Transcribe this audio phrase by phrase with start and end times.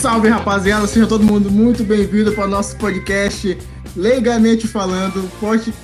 [0.00, 3.56] Salve rapaziada, seja todo mundo muito bem-vindo para o nosso podcast
[3.96, 5.26] Leigamente Falando,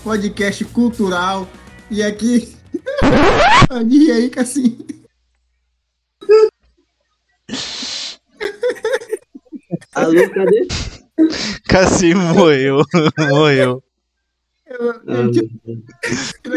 [0.04, 1.48] podcast cultural.
[1.90, 2.54] E aqui.
[3.88, 4.78] e aí, Cassim?
[9.94, 10.68] Alô, cadê?
[11.66, 12.82] Cassim morreu.
[13.30, 13.82] morreu.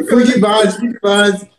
[0.09, 1.49] Fui de base, fui de base.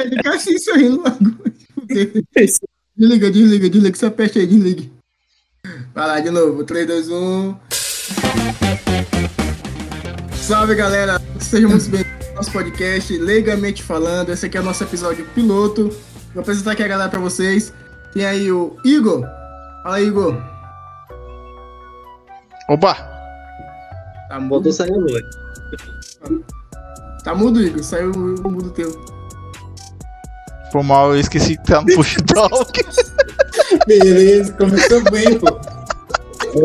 [0.00, 1.02] Ele Cassim sorrindo
[1.90, 2.26] logo.
[2.96, 4.82] Desliga, desliga, desliga essa peste aí, desliga.
[5.94, 7.56] Vai lá de novo, 3, 2, 1.
[10.34, 14.30] Salve galera, sejam muito bem-vindos ao nosso podcast Leigamente Falando.
[14.30, 15.88] Esse aqui é o nosso episódio piloto.
[16.34, 17.72] Vou apresentar aqui a galera pra vocês.
[18.12, 19.22] Tem aí o Igor.
[19.82, 20.36] Fala aí, Igor.
[22.68, 22.94] Opa!
[24.28, 25.30] Tá mudo, saiu agora.
[27.24, 27.82] Tá mudo, Igor?
[27.82, 29.19] Saiu o mudo teu.
[30.72, 32.80] Foi mal, eu esqueci que tá no push talk.
[33.86, 35.46] Beleza, começou bem, pô.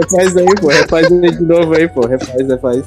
[0.02, 0.68] Refaz aí, pô.
[0.68, 2.06] Refaz aí de novo aí, pô.
[2.06, 2.86] Refaz, refaz.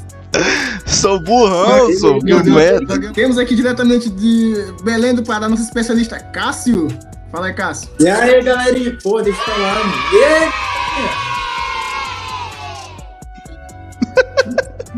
[0.87, 3.13] Sou burrão, sou merda.
[3.13, 6.89] Temos aqui diretamente de Belém do Pará, nosso especialista Cássio.
[7.31, 7.91] Fala aí, Cássio.
[8.01, 8.97] E aí, galerinha?
[9.03, 9.93] Pô, deixa eu falar, mano.
[10.13, 10.53] Yeah!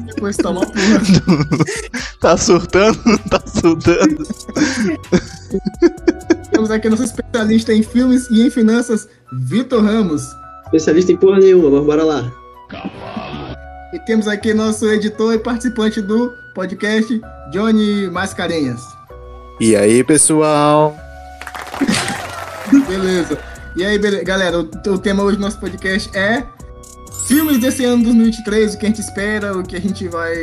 [0.06, 1.00] Depois toma porra.
[2.20, 2.98] tá surtando?
[3.30, 4.26] Tá surtando.
[6.60, 10.22] Temos aqui nosso especialista em filmes e em finanças, Vitor Ramos.
[10.66, 12.30] Especialista em porra nenhuma, mas bora lá.
[13.94, 17.18] E temos aqui nosso editor e participante do podcast,
[17.50, 18.82] Johnny Mascarenhas.
[19.58, 20.94] E aí, pessoal?
[22.86, 23.38] Beleza.
[23.74, 24.24] E aí, beleza.
[24.24, 26.44] galera, o, o, tema hoje do nosso podcast é
[27.26, 30.36] filmes desse ano 2023, o que a gente espera, o que a gente vai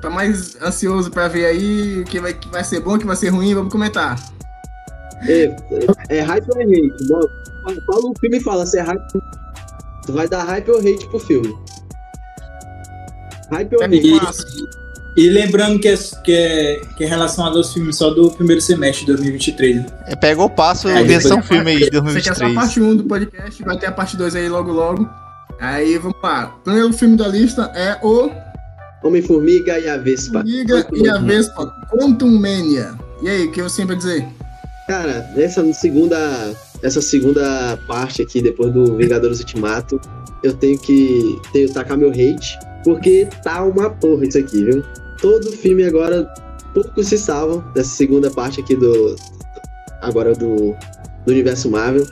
[0.00, 3.04] tá mais ansioso pra ver aí, o que vai, que vai ser bom, o que
[3.04, 4.16] vai ser ruim, vamos comentar.
[5.28, 5.42] É,
[6.08, 7.84] é, é hype ou é hate?
[7.86, 9.02] Fala o filme e fala se é hype.
[10.06, 11.54] Tu vai dar hype ou hate pro filme?
[13.50, 14.08] Hype ou é hate?
[15.16, 18.60] E, e lembrando que é, que, é, que é relacionado aos filmes só do primeiro
[18.60, 19.76] semestre de 2023.
[19.76, 19.86] Né?
[20.06, 22.26] É, pega o passo é, versão filme aí de 2023.
[22.26, 24.48] Essa aqui é só a parte 1 do podcast, vai ter a parte 2 aí
[24.48, 25.08] logo logo.
[25.60, 26.54] Aí vamos lá.
[26.60, 28.30] O primeiro filme da lista é o
[29.02, 30.38] Homem-Formiga e a Vespa.
[30.38, 32.94] Formiga e a Vespa, Quantum Mania.
[33.22, 34.26] E aí, o que você sempre dizer?
[34.90, 36.52] Cara, essa segunda,
[36.82, 40.00] essa segunda parte aqui, depois do Vingadores Ultimato,
[40.42, 44.82] eu tenho que tenho, tacar meu hate, porque tá uma porra isso aqui, viu?
[45.22, 46.28] Todo filme agora,
[46.74, 49.14] poucos se salvam dessa segunda parte aqui do.
[50.02, 50.74] Agora do,
[51.24, 52.04] do universo Marvel.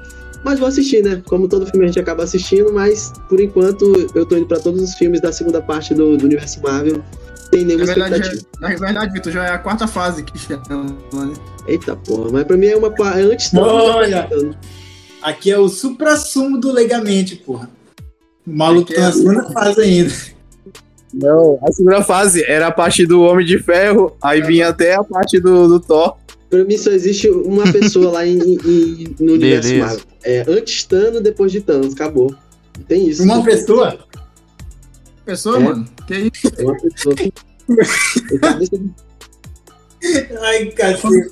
[0.45, 1.21] Mas vou assistir, né?
[1.27, 4.81] Como todo filme a gente acaba assistindo, mas por enquanto eu tô indo para todos
[4.81, 7.03] os filmes da segunda parte do, do universo Marvel.
[7.51, 8.49] Tem nenhuma na verdade, expectativa.
[8.57, 10.63] É, na verdade, Vitor, já é a quarta fase que chama,
[11.13, 11.35] né?
[11.67, 13.63] Eita porra, mas pra mim é uma é antes da.
[13.63, 14.29] Olha!
[15.23, 17.69] Aqui é o supra-sumo do Legamente, porra.
[18.47, 20.15] O maluco tá na segunda fase ainda.
[21.13, 25.03] Não, a segunda fase era a parte do Homem de Ferro, aí vinha até a
[25.03, 26.17] parte do, do Thor.
[26.51, 30.01] Pra mim só existe uma pessoa lá em, em, no universo Marvel.
[30.25, 31.93] É antes Thanos, depois de Thanos.
[31.93, 32.35] Acabou.
[32.77, 33.23] Não tem isso.
[33.23, 33.99] Uma pessoa?
[35.29, 35.61] Pessoa, é.
[35.61, 35.85] mano?
[36.07, 36.51] Que isso?
[36.57, 37.15] É uma pessoa.
[40.41, 41.31] Ai, cacete.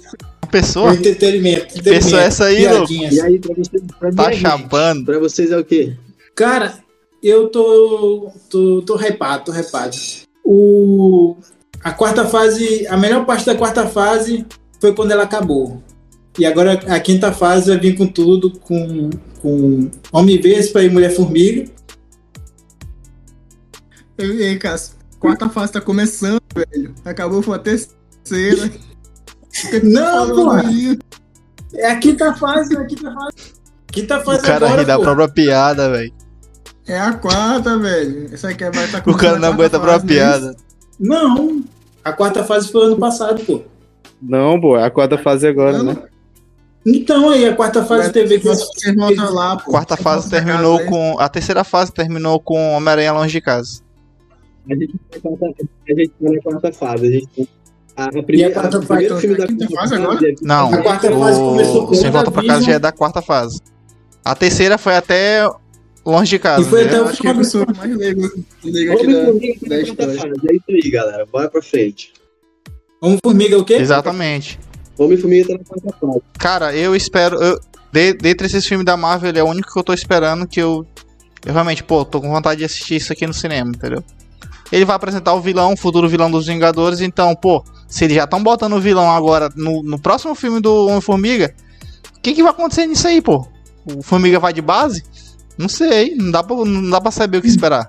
[0.51, 0.93] Pessoa?
[0.93, 1.83] Entretenimento, entretenimento.
[1.83, 2.65] Pessoa essa aí.
[2.65, 5.07] E aí, pra vocês, pra tá chapando.
[5.07, 5.97] Pra vocês é o quê?
[6.35, 6.75] Cara,
[7.23, 8.31] eu tô.
[8.51, 9.97] tô, tô repado, tô repado.
[10.45, 11.37] O,
[11.83, 14.45] a quarta fase, a melhor parte da quarta fase
[14.79, 15.83] foi quando ela acabou.
[16.39, 19.09] E agora a quinta fase vai vir com tudo, com,
[19.41, 21.75] com Homem-Vespa e Mulher-Formiga.
[24.19, 24.97] E aí, Cássio?
[25.19, 26.95] Quarta fase tá começando, velho.
[27.05, 28.71] Acabou, foi a terceira.
[29.83, 30.53] Não, pô.
[31.75, 33.55] É a quinta fase, é a quinta fase.
[33.93, 36.13] Quinta fase o cara agora, ri da própria piada, velho.
[36.87, 38.29] É a quarta, velho.
[38.33, 40.55] Essa aqui vai estar tá O cara não aguenta a própria piada.
[40.99, 41.65] Não,
[42.05, 43.63] a quarta fase foi ano passado, pô.
[44.23, 45.93] Não, pô, é a quarta fase agora, não.
[45.93, 46.03] né?
[46.85, 48.47] Então aí, a quarta fase teve que.
[48.47, 49.73] Você volta lá, pô.
[49.73, 51.19] Quarta fase terminou com.
[51.19, 53.86] A terceira fase terminou com Homem-Aranha longe de casa.
[54.69, 57.07] A gente tá na quarta fase.
[57.07, 57.49] A gente
[57.97, 60.35] a, a primeira, a quarta fase, filme da quinta fase agora?
[60.43, 61.19] Não, a quarta o...
[61.19, 63.59] fase começou com Sem Volta pra Casa já é da quarta fase.
[64.23, 65.49] A terceira foi até
[66.05, 66.61] longe de casa.
[66.61, 68.27] E foi até o acho que é a pessoa mais leiga
[68.93, 70.33] aqui da, da história.
[70.51, 71.25] É isso aí, galera.
[71.25, 72.13] Bora pra frente.
[73.01, 73.75] Homem-Formiga é o quê?
[73.75, 74.59] Exatamente.
[74.99, 76.23] Homem-Formiga tá na quarta fase.
[76.39, 77.43] Cara, eu espero.
[77.43, 77.59] Eu,
[77.91, 80.61] de, dentre esses filmes da Marvel, ele é o único que eu tô esperando que
[80.61, 80.85] eu.
[81.47, 84.03] Eu realmente, pô, tô com vontade de assistir isso aqui no cinema, entendeu?
[84.73, 88.25] Ele vai apresentar o vilão, o futuro vilão dos Vingadores, então, pô, se eles já
[88.25, 91.55] estão botando o vilão agora no, no próximo filme do Homem-Formiga,
[92.27, 93.47] que, que vai acontecer nisso aí, pô?
[93.85, 95.05] O Formiga vai de base?
[95.57, 97.89] Não sei, não dá pra, não dá pra saber o que esperar.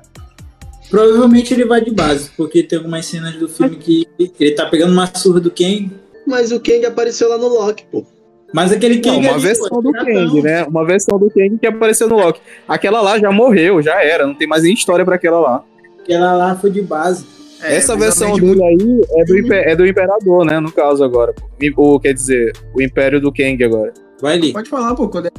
[0.91, 4.07] Provavelmente ele vai de base, porque tem algumas cenas do filme que
[4.39, 5.91] ele tá pegando uma surra do Kang,
[6.25, 8.05] Mas o Kang apareceu lá no Loki, pô.
[8.53, 9.91] mas aquele Não, Kang uma ali, versão pô, do.
[9.91, 10.63] Kang, né?
[10.65, 12.39] Uma versão do Kang que apareceu no Loki.
[12.67, 14.27] Aquela lá já morreu, já era.
[14.27, 15.63] Não tem mais nem história pra aquela lá.
[16.07, 17.25] Aquela lá foi de base.
[17.61, 20.59] É, Essa versão dele aí é do, é do Imperador, né?
[20.59, 21.33] No caso agora.
[21.33, 21.47] pô.
[21.95, 23.93] O, quer dizer, o Império do Kang agora.
[24.21, 24.53] Vai ali.
[24.53, 25.29] Pode falar, pô, quando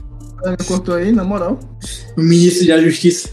[0.45, 1.59] ela me cortou aí, na moral.
[2.17, 3.31] O ministro da Justiça.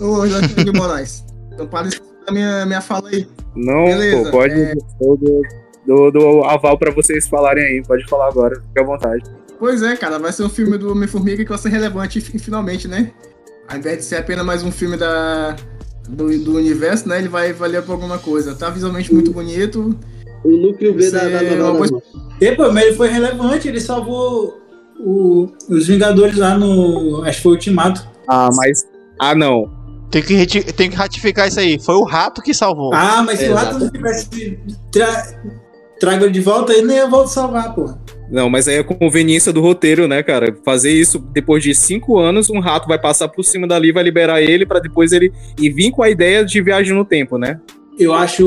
[0.00, 1.24] Ô, Joaquim de Moraes.
[1.52, 3.26] Então para de a minha, minha fala aí.
[3.54, 4.54] Não, Beleza, pô, pode.
[4.54, 4.72] é.
[5.86, 7.82] Dou- dou aval pra vocês falarem aí.
[7.86, 9.22] Pode falar agora, fica à vontade.
[9.58, 12.88] Pois é, cara, vai ser um filme do Homem-Formiga que vai ser relevante fi- finalmente,
[12.88, 13.10] né?
[13.68, 15.54] Ao invés de ser apenas mais um filme da,
[16.10, 17.18] do, do universo, né?
[17.18, 18.54] Ele vai valer por alguma coisa.
[18.54, 19.96] Tá visualmente muito bonito.
[20.44, 22.30] O núcleo B da, da é uma novela das boa- mãos.
[22.40, 24.58] E, pô, mas ele foi relevante, ele salvou
[24.98, 27.22] o- os Vingadores lá no.
[27.24, 28.08] Acho que foi o Ultimato.
[28.26, 28.84] Ah, mas.
[29.18, 29.70] Ah, não.
[30.10, 31.78] Tem que, tem que ratificar isso aí.
[31.78, 32.92] Foi o rato que salvou.
[32.94, 33.54] Ah, mas se o.
[33.54, 34.58] Rato não tivesse
[34.90, 35.34] tra...
[36.00, 37.94] trago ele de volta, ele nem ia voltar a salvar, pô.
[38.30, 40.56] Não, mas aí é conveniência do roteiro, né, cara?
[40.64, 44.40] Fazer isso depois de cinco anos, um rato vai passar por cima dali, vai liberar
[44.40, 47.60] ele pra depois ele e vir com a ideia de viagem no tempo, né?
[47.98, 48.46] Eu acho.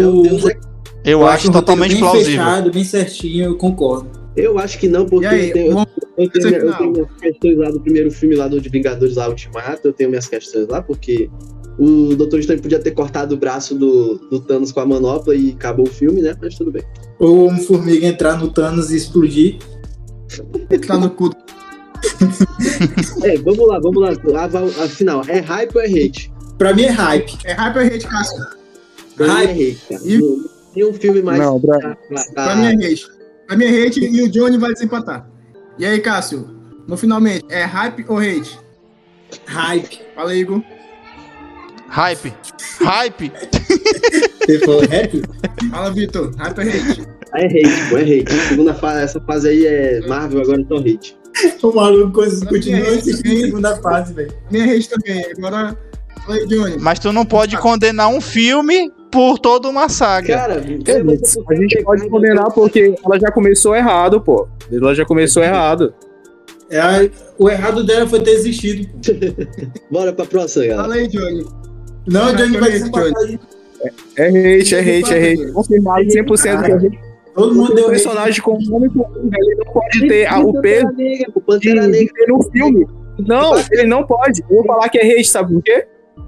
[0.49, 0.73] É-
[1.05, 2.25] eu, acho o roteiro totalmente bem plausível.
[2.31, 4.09] fechado, bem certinho, eu concordo.
[4.35, 5.87] Eu acho que não, porque aí, eu, tenho, vamos
[6.17, 9.27] eu, tenho, eu tenho minhas questões lá do primeiro filme lá do de Vingadores lá
[9.27, 11.29] Ultimato, eu tenho minhas questões lá, porque
[11.77, 15.51] o Doutor Estranho podia ter cortado o braço do, do Thanos com a manopla e
[15.51, 16.35] acabou o filme, né?
[16.39, 16.83] Mas tudo bem.
[17.19, 19.57] Ou o Homem-Formiga entrar no Thanos e explodir.
[20.87, 21.29] Tá no cu.
[23.23, 24.43] É, vamos lá, vamos lá.
[24.83, 26.31] Afinal, é hype ou é hate?
[26.57, 27.37] Pra mim é hype.
[27.45, 28.45] É Hyper Hate, Cássio.
[29.15, 29.51] Pra mim é Hype.
[29.71, 30.01] hate, cara.
[30.05, 30.19] E-
[30.73, 31.39] Tem um filme mais.
[31.39, 33.07] Não, pra- pra- pra- Pra mim é hate.
[33.47, 35.27] Pra mim é hate e o Johnny vai desempatar.
[35.79, 36.47] E aí, Cássio?
[36.87, 38.59] No finalmente, é hype ou hate?
[39.45, 39.99] Hype.
[40.15, 40.61] Fala aí, Igor.
[41.89, 42.33] Hype.
[42.81, 43.31] Hype.
[44.45, 45.21] Você falou rap?
[45.69, 46.31] Fala, Vitor.
[46.37, 47.07] Hype ou hate?
[47.35, 48.31] É hate, pô, é hate.
[48.49, 51.17] Segunda fase, essa fase aí é Marvel, agora só hate.
[51.63, 54.31] O maluco continua assistindo a segunda fase, velho.
[54.53, 55.25] É hate também.
[55.37, 55.75] Agora,
[56.25, 56.77] fala aí, Johnny.
[56.79, 60.27] Mas tu não pode condenar um filme por toda uma saga.
[60.35, 64.47] Cara, É, a gente pode condenar porque ela já começou errado, pô.
[64.71, 65.93] Ela já começou errado.
[66.69, 68.87] É, a- o errado dela foi ter existido.
[69.91, 70.83] Bora pra próxima, galera.
[70.83, 71.45] Fala aí, Johnny.
[72.07, 73.39] Não, Johnny vai desempatar aí.
[74.17, 74.27] É
[74.59, 75.51] hate, é hate, é hate.
[75.51, 76.99] Confirmado 100% que é hate.
[77.33, 80.85] Todo mundo deu O personagem como homem formiga, ele não pode ter a- o peso
[80.87, 82.87] Pantera de, Pantera de ter no filme.
[83.27, 84.41] Não, ele não pode.
[84.49, 85.85] Eu vou falar que é hate, sabe por quê?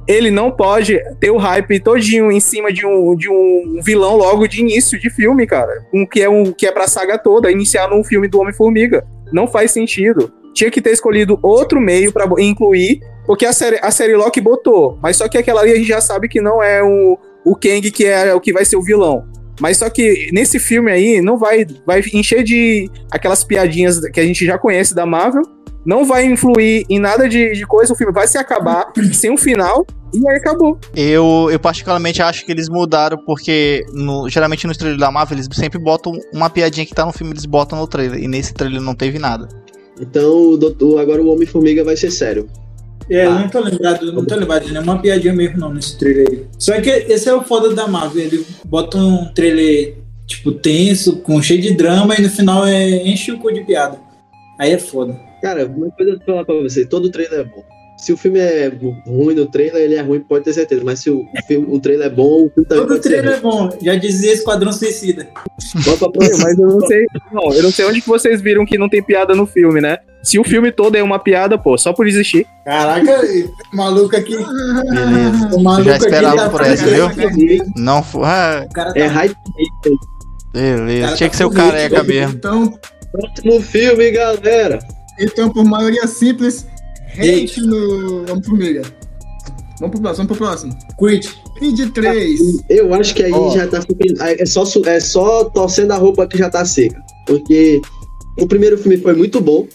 [0.07, 4.47] Ele não pode ter o hype todinho em cima de um, de um vilão logo
[4.47, 5.83] de início de filme, cara.
[5.93, 9.03] Um que é um que é pra saga toda, iniciar num filme do Homem-Formiga.
[9.31, 10.31] Não faz sentido.
[10.53, 14.39] Tinha que ter escolhido outro meio pra bo- incluir, porque a série, a série Loki
[14.39, 14.97] botou.
[15.01, 17.89] Mas só que aquela ali a gente já sabe que não é o, o Kang
[17.91, 19.25] que é o que vai ser o vilão.
[19.59, 24.23] Mas só que nesse filme aí não vai vai encher de aquelas piadinhas que a
[24.25, 25.43] gente já conhece da Marvel.
[25.85, 27.93] Não vai influir em nada de, de coisa.
[27.93, 30.79] O filme vai se acabar sem um final e aí acabou.
[30.95, 35.47] Eu, eu particularmente acho que eles mudaram porque no- geralmente nos trailers da Marvel eles
[35.53, 38.19] sempre botam uma piadinha que tá no filme, eles botam no trailer.
[38.19, 39.47] E nesse trailer não teve nada.
[40.01, 42.47] Então, o doutor, agora o Homem-Formiga vai ser sério.
[43.09, 43.39] É, eu Tá.
[43.39, 46.45] não tô lembrado, não tô lembrado de nenhuma piadinha mesmo não nesse trailer aí.
[46.57, 49.95] Só que esse é o foda da Marvel, ele bota um trailer,
[50.25, 53.97] tipo, tenso, com cheio de drama, e no final é, enche o cu de piada.
[54.59, 55.19] Aí é foda.
[55.41, 57.63] Cara, uma coisa eu vou falar pra você: todo trailer é bom.
[57.97, 58.71] Se o filme é
[59.07, 60.81] ruim no trailer, ele é ruim, pode ter certeza.
[60.83, 63.37] Mas se o, filme, o trailer é bom, o filme também Todo pode ser trailer
[63.37, 65.27] é bom, já dizia Esquadrão Suicida.
[65.33, 66.09] Pra
[66.43, 67.05] mas eu não sei.
[67.31, 69.97] Não, eu não sei onde que vocês viram que não tem piada no filme, né?
[70.25, 72.47] Se o filme todo é uma piada, pô, só por existir.
[72.65, 73.21] Caraca,
[73.71, 74.35] o maluco aqui.
[74.35, 75.49] Beleza.
[75.55, 77.07] O maluco já esperava aqui tá por essa, viu?
[77.77, 78.23] Não foi.
[78.25, 79.35] Ah, tá É hype.
[80.51, 81.15] beleza.
[81.15, 82.21] Tinha tá que ser o careca velho.
[82.21, 82.37] mesmo.
[82.37, 82.79] Então,
[83.11, 84.79] Próximo filme, galera.
[85.19, 86.67] então, por maioria simples,
[87.17, 88.81] hate no Homem-Formiga.
[89.79, 90.77] Vamos pro próximo, vamos pro próximo.
[90.97, 91.25] Creed.
[91.57, 92.39] Creed 3.
[92.69, 93.51] Eu acho que aí Ó.
[93.53, 94.21] já tá ficando.
[94.21, 96.99] É só, é só torcendo a roupa que já tá seca.
[97.27, 97.81] Porque
[98.39, 99.67] o primeiro filme foi muito bom.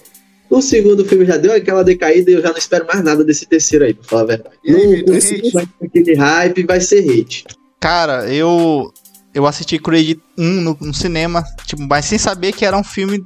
[0.51, 3.47] O segundo filme já deu aquela decaída e eu já não espero mais nada desse
[3.47, 4.57] terceiro aí, pra falar a verdade.
[4.65, 7.45] E aí, Vitor, esse vai ter aquele hype, vai ser hate.
[7.79, 8.93] Cara, eu.
[9.33, 13.25] Eu assisti Creed 1 no, no cinema, tipo, mas sem saber que era um filme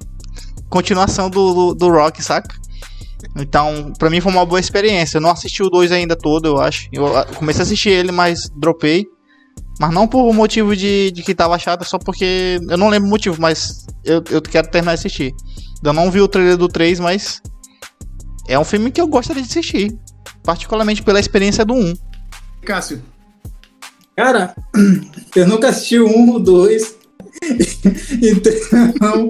[0.68, 2.54] continuação do, do, do Rock, saca?
[3.36, 5.16] Então, pra mim foi uma boa experiência.
[5.16, 6.88] Eu não assisti o 2 ainda todo, eu acho.
[6.92, 9.06] Eu ah, comecei a assistir ele, mas dropei.
[9.80, 12.60] Mas não por motivo de, de que tava chato, só porque.
[12.68, 15.34] Eu não lembro o motivo, mas eu, eu quero terminar de assistir.
[15.84, 17.42] Eu não vi o trailer do 3, mas
[18.48, 19.94] é um filme que eu gostaria de assistir.
[20.42, 21.94] Particularmente pela experiência do 1.
[22.64, 23.02] Cássio.
[24.16, 24.54] Cara,
[25.36, 26.94] eu nunca assisti o 1, o 2.
[28.22, 29.28] então,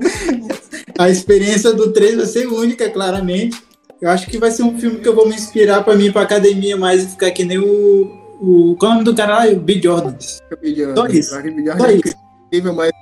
[0.96, 3.60] a experiência do 3 vai ser única, claramente.
[4.00, 6.12] Eu acho que vai ser um filme que eu vou me inspirar pra mim ir
[6.12, 8.12] pra academia mais e ficar que nem o.
[8.40, 9.52] o qual é o nome do cara lá?
[9.52, 9.80] O B.
[9.82, 10.14] Jordan.
[10.20, 11.30] Só isso.
[11.30, 12.16] Só é isso.
[12.46, 12.92] incrível, mas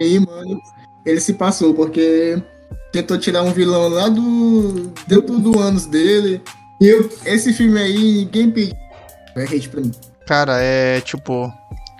[0.00, 0.60] aí, mano,
[1.04, 2.42] ele se passou, porque
[2.92, 4.92] tentou tirar um vilão lá do.
[5.06, 6.40] dentro do anos dele.
[6.80, 8.74] E eu, esse filme aí, ninguém pediu.
[9.36, 9.90] É hate pra mim.
[10.26, 11.52] Cara, é tipo.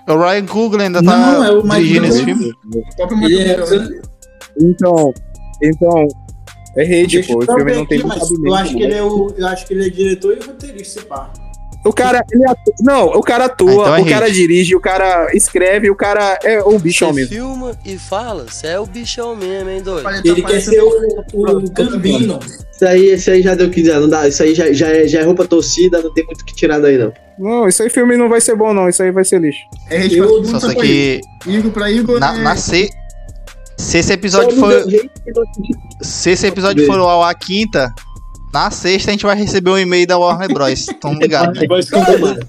[0.07, 2.51] O Ryan Coogler ainda tá Não, é o dirigindo esse filme?
[3.21, 4.01] Ele é-
[4.59, 5.13] Então,
[5.61, 6.07] então,
[6.75, 7.43] é hate, Deixa pô.
[7.43, 9.33] eu O filme não tem aqui, mas eu acho que ele é o.
[9.37, 11.31] Eu acho que ele é diretor e roteirista, se pá.
[11.85, 14.33] O cara, ele atua, não, o cara atua, Ah, então é o cara hate.
[14.35, 17.33] dirige, o cara escreve, o cara é o bichão Você mesmo.
[17.35, 20.03] filma e fala, você é o bichão mesmo, hein, doido?
[20.03, 20.89] Tá Ele quer ser o,
[21.33, 22.37] o Gambino.
[22.71, 24.27] Isso aí, isso aí já deu o que dizer, não dá.
[24.27, 26.79] Isso aí já, já, é, já é roupa torcida, não tem muito o que tirar
[26.79, 27.13] daí, não.
[27.37, 28.89] Não, isso aí filme não vai ser bom, não.
[28.89, 29.59] Isso aí vai ser lixo.
[29.89, 32.19] É Eu- Só pra que Igor pra Igor.
[32.19, 32.89] na, é- na se...
[33.77, 34.73] se esse episódio for.
[34.73, 35.09] assisti.
[36.01, 37.93] Se esse episódio for ao ar quinta,
[38.53, 40.85] na sexta a gente vai receber um e-mail da Warner Bros.
[41.01, 41.53] Tamo ligado.
[41.89, 42.39] Tomara.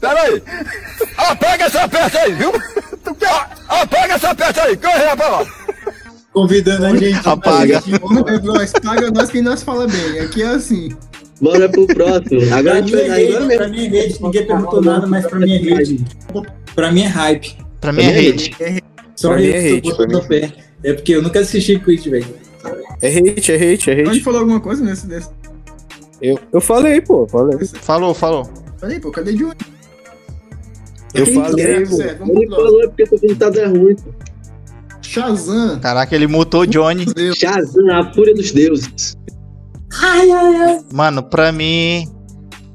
[0.00, 0.42] Peraí!
[1.16, 2.52] Apaga essa peça aí, viu?
[3.68, 5.46] Apaga essa peça aí, corre lá!
[6.32, 7.28] Convidando a gente.
[7.28, 7.82] Apaga.
[8.02, 8.72] Warner Bros.
[8.72, 10.20] Paga nós quem nós fala bem.
[10.20, 10.88] Aqui é assim.
[11.40, 12.42] Bora pro próximo.
[12.54, 13.90] Agora Pra a gente vai é agora hate, pra mesmo.
[13.90, 16.04] mim é hate, ninguém perguntou nada, mas pra mim é hate.
[16.74, 17.56] Pra mim é hype.
[17.80, 18.56] Pra mim é hate.
[19.16, 20.52] Só Pra é botando pé.
[20.82, 22.26] É porque eu nunca assisti Creed, velho.
[23.02, 24.20] É hate, é hate, é hate.
[24.20, 25.28] falou alguma coisa nesse desse.
[26.20, 27.58] Eu, eu falei, pô, falei.
[27.66, 28.48] Falou, falou.
[28.80, 29.54] Peraí, pô, cadê Johnny?
[31.12, 31.96] Eu Quem falei, pô.
[31.96, 33.96] Certo, vamos Ele falou é porque tô computador é ruim.
[33.96, 34.10] pô.
[35.02, 35.78] Shazam.
[35.80, 37.06] Caraca, ele mutou o Johnny.
[37.36, 39.16] Shazam, a fúria dos deuses.
[40.92, 42.08] Mano, pra mim,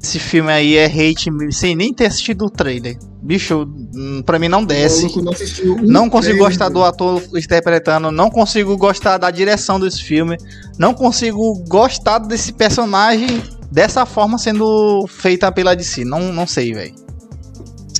[0.02, 2.96] esse filme aí é hate sem nem ter assistido o trailer.
[3.22, 5.06] Bicho, hum, pra mim não desce.
[5.20, 10.38] não um Não consigo gostar do ator interpretando, não consigo gostar da direção desse filme,
[10.78, 16.04] não consigo gostar desse personagem dessa forma sendo feita pela DC.
[16.04, 16.94] Não, não sei, velho.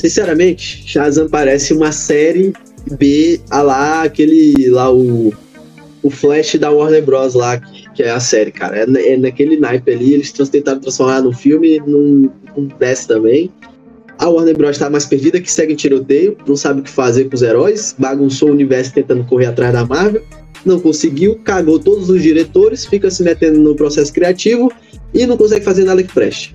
[0.01, 2.55] Sinceramente, Shazam parece uma série
[2.93, 5.33] B, a lá aquele lá o
[6.03, 8.79] o Flash da Warner Bros lá que, que é a série, cara.
[8.79, 13.51] É, é naquele naipe ali, eles tentaram transformar no filme, não, não desce também.
[14.21, 17.25] A Warner Bros tá mais perdida, que segue em tiroteio, não sabe o que fazer
[17.25, 20.23] com os heróis, bagunçou o universo tentando correr atrás da Marvel,
[20.65, 24.71] não conseguiu, cagou todos os diretores, fica se metendo no processo criativo
[25.15, 26.53] e não consegue fazer nada que preste.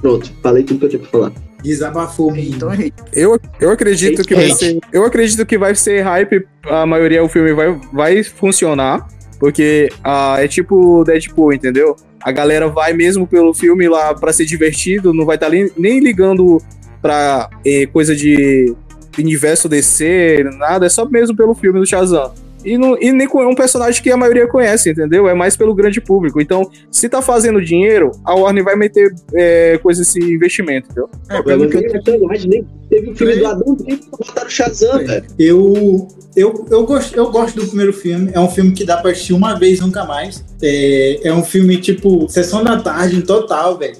[0.00, 1.32] Pronto, falei tudo que eu tinha pra falar.
[1.64, 2.54] Desabafou, menino.
[2.54, 2.90] Então é.
[3.12, 4.58] Eu, eu acredito que vai hate.
[4.58, 4.78] ser.
[4.92, 6.46] Eu acredito que vai ser hype.
[6.66, 9.08] A maioria do filme vai, vai funcionar.
[9.40, 11.96] Porque ah, é tipo Deadpool, entendeu?
[12.22, 16.00] A galera vai mesmo pelo filme lá pra ser divertido, não vai estar nem, nem
[16.00, 16.62] ligando
[17.04, 18.74] pra eh, coisa de
[19.18, 22.32] universo DC, nada, é só mesmo pelo filme do Shazam.
[22.64, 25.28] E, não, e nem com- é um personagem que a maioria conhece, entendeu?
[25.28, 26.40] É mais pelo grande público.
[26.40, 31.10] Então, se tá fazendo dinheiro, a Warner vai meter eh, coisa esse investimento, entendeu?
[31.28, 34.50] É, pelo que eu tô personagem, nem teve o filme do Adão Brito, botaram o
[34.50, 35.24] Shazam, velho.
[35.38, 38.30] Eu, eu, eu, gosto, eu gosto do primeiro filme.
[38.32, 40.42] É um filme que dá pra assistir uma vez, nunca mais.
[40.62, 43.98] É, é um filme, tipo, sessão da tarde, total, velho.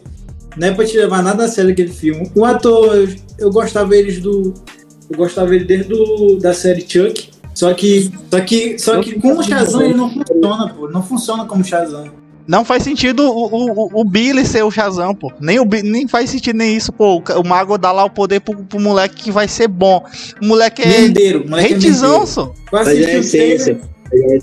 [0.57, 2.31] Não é pra te levar nada a sério aquele filme.
[2.35, 3.09] O ator, eu,
[3.39, 4.55] eu gostava eles do.
[5.11, 7.31] Eu gostava ele desde do, da série Chuck.
[7.55, 10.89] Só que, só que, só que com o Shazam ele não funciona, pô.
[10.89, 12.11] Não funciona como Shazam.
[12.47, 15.33] Não faz sentido o, o, o Billy ser o Shazam, pô.
[15.41, 17.23] Nem, o, nem faz sentido nem isso, pô.
[17.41, 20.05] O, mago dá lá o poder pro, pro moleque que vai ser bom.
[20.43, 22.27] O moleque é Mendeiro, moleque é hatezão, mendeiro.
[22.27, 22.43] só.
[22.43, 23.79] Eu Mas assisti é.
[24.13, 24.39] É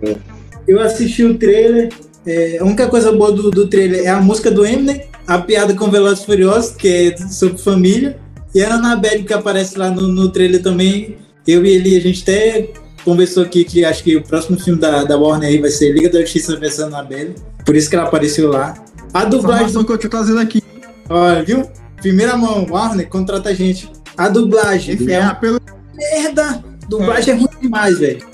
[0.00, 0.18] cara.
[0.66, 1.90] Eu assisti o trailer.
[2.24, 5.74] é, a única coisa boa do, do trailer é a música do Eminem, a piada
[5.74, 8.18] com Velozes e Furiosos, que é sobre família,
[8.54, 11.16] e a Annabelle que aparece lá no, no trailer também.
[11.46, 12.70] Eu e ele, a gente até
[13.04, 16.08] conversou aqui que acho que o próximo filme da, da Warner aí vai ser Liga
[16.08, 17.34] da Justiça vs Annabelle.
[17.64, 18.74] Por isso que ela apareceu lá.
[19.12, 20.62] A dublagem, informação que eu tô trazendo aqui.
[21.08, 21.68] olha, viu?
[21.96, 23.90] Primeira mão, Warner, contrata a gente.
[24.16, 25.60] A dublagem Enfim, é uma pelo
[25.94, 26.62] merda!
[26.88, 28.26] Dublagem é ruim demais, velho.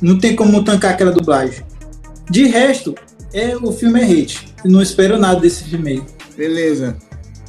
[0.00, 1.64] Não tem como tancar aquela dublagem.
[2.30, 2.94] De resto,
[3.32, 4.54] é, o filme é hate.
[4.64, 6.02] Eu Não espero nada desse filme aí.
[6.38, 6.96] Beleza.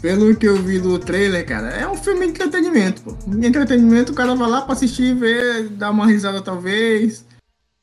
[0.02, 3.14] Pelo que eu vi do trailer, cara, é um filme de entretenimento, pô.
[3.28, 7.24] De entretenimento, o cara vai lá pra assistir, ver, dar uma risada talvez,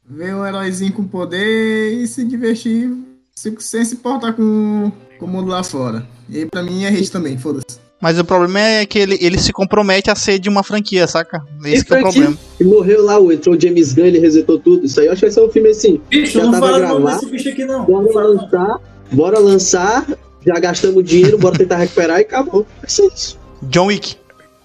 [0.08, 2.90] ver um heróizinho com poder e se divertir
[3.34, 6.06] se- sem se importar com, com o mundo lá fora.
[6.28, 7.78] E aí, pra mim é hate também, foda-se.
[8.00, 11.42] Mas o problema é que ele, ele se compromete a ser de uma franquia, saca?
[11.64, 12.36] Esse que é o problema.
[12.58, 14.86] E morreu lá, o- entrou o James Gunn, ele resetou tudo.
[14.86, 16.00] Isso aí eu acho que vai ser um filme assim.
[16.08, 17.20] Bicho, Já não tava fala nome gravado.
[17.20, 17.84] desse bicho aqui, não.
[17.84, 18.80] Bora lançar,
[19.12, 20.06] bora lançar,
[20.46, 22.66] já gastamos dinheiro, bora tentar recuperar e acabou.
[22.80, 23.38] Vai ser isso.
[23.62, 24.16] John Wick.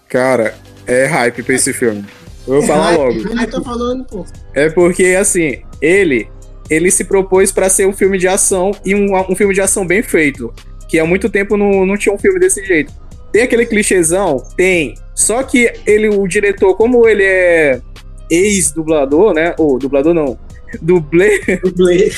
[0.07, 0.53] Cara,
[0.85, 2.05] é hype pra esse filme.
[2.47, 3.11] Eu vou falar logo.
[3.11, 4.25] Ele tá falando, pô.
[4.53, 6.27] É porque, assim, ele
[6.71, 9.85] ele se propôs pra ser um filme de ação e um, um filme de ação
[9.85, 10.53] bem feito.
[10.87, 12.93] Que há muito tempo não, não tinha um filme desse jeito.
[13.31, 14.41] Tem aquele clichêzão?
[14.55, 14.95] Tem.
[15.13, 17.81] Só que ele, o diretor, como ele é
[18.29, 19.53] ex-dublador, né?
[19.57, 20.39] Ou dublador não.
[20.81, 22.11] Dublê, Dublê.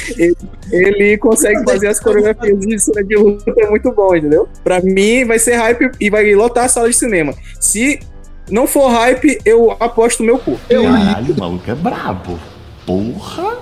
[0.71, 4.47] ele consegue fazer as coreografias de cena de luta muito bom, entendeu?
[4.63, 7.33] Pra mim, vai ser hype e vai lotar a sala de cinema.
[7.59, 7.99] Se
[8.49, 10.59] não for hype, eu aposto o meu cu.
[10.69, 12.39] Caralho, o maluco é brabo.
[12.85, 13.57] Porra!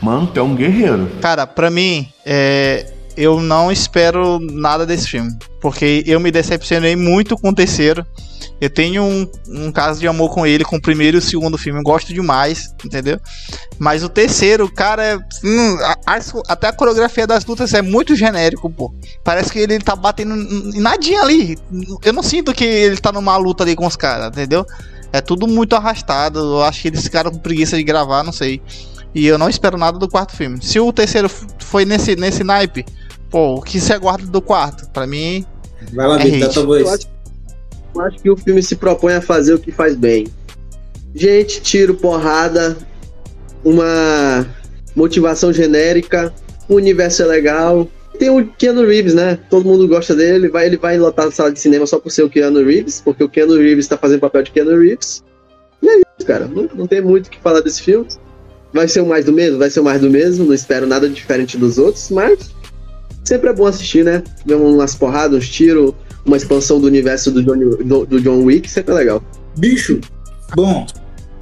[0.00, 1.10] Mano, tu é um guerreiro.
[1.20, 5.32] Cara, pra mim, é, eu não espero nada desse filme.
[5.60, 8.04] Porque eu me decepcionei muito com o terceiro.
[8.60, 11.58] Eu tenho um, um caso de amor com ele, com o primeiro e o segundo
[11.58, 11.78] filme.
[11.80, 13.18] Eu gosto demais, entendeu?
[13.78, 18.16] Mas o terceiro, cara, é, hum, a- as- até a coreografia das lutas é muito
[18.16, 18.94] genérico, pô.
[19.22, 20.34] Parece que ele tá batendo
[20.80, 21.58] nadinha ali.
[22.02, 24.64] Eu não sinto que ele tá numa luta ali com os caras, entendeu?
[25.12, 26.38] É tudo muito arrastado.
[26.38, 28.62] Eu acho que eles ficaram com preguiça de gravar, não sei.
[29.14, 30.58] E eu não espero nada do quarto filme.
[30.62, 32.84] Se o terceiro foi nesse, nesse naipe,
[33.36, 34.88] pô, o que se aguarda do quarto?
[34.88, 35.44] Pra mim,
[35.92, 36.80] Vai lá, É Vitor, voz.
[36.80, 37.06] Eu acho,
[37.94, 40.26] eu acho que o filme se propõe a fazer o que faz bem.
[41.14, 42.78] Gente, tiro, porrada,
[43.62, 44.46] uma
[44.94, 46.32] motivação genérica,
[46.66, 47.86] o universo é legal.
[48.18, 49.38] Tem o Keanu Reeves, né?
[49.50, 50.48] Todo mundo gosta dele.
[50.48, 53.22] Vai, ele vai lotar a sala de cinema só por ser o Keanu Reeves, porque
[53.22, 55.22] o Keanu Reeves tá fazendo papel de Keanu Reeves.
[55.82, 56.48] E é isso, cara.
[56.48, 58.08] Não, não tem muito o que falar desse filme.
[58.72, 59.58] Vai ser o mais do mesmo?
[59.58, 60.46] Vai ser o mais do mesmo.
[60.46, 62.55] Não espero nada diferente dos outros, mas
[63.26, 64.22] sempre é bom assistir, né?
[64.44, 65.92] Ver umas porradas, uns tiros,
[66.24, 69.22] uma expansão do universo do John, do, do John Wick, sempre é legal.
[69.58, 70.00] Bicho,
[70.54, 70.86] bom,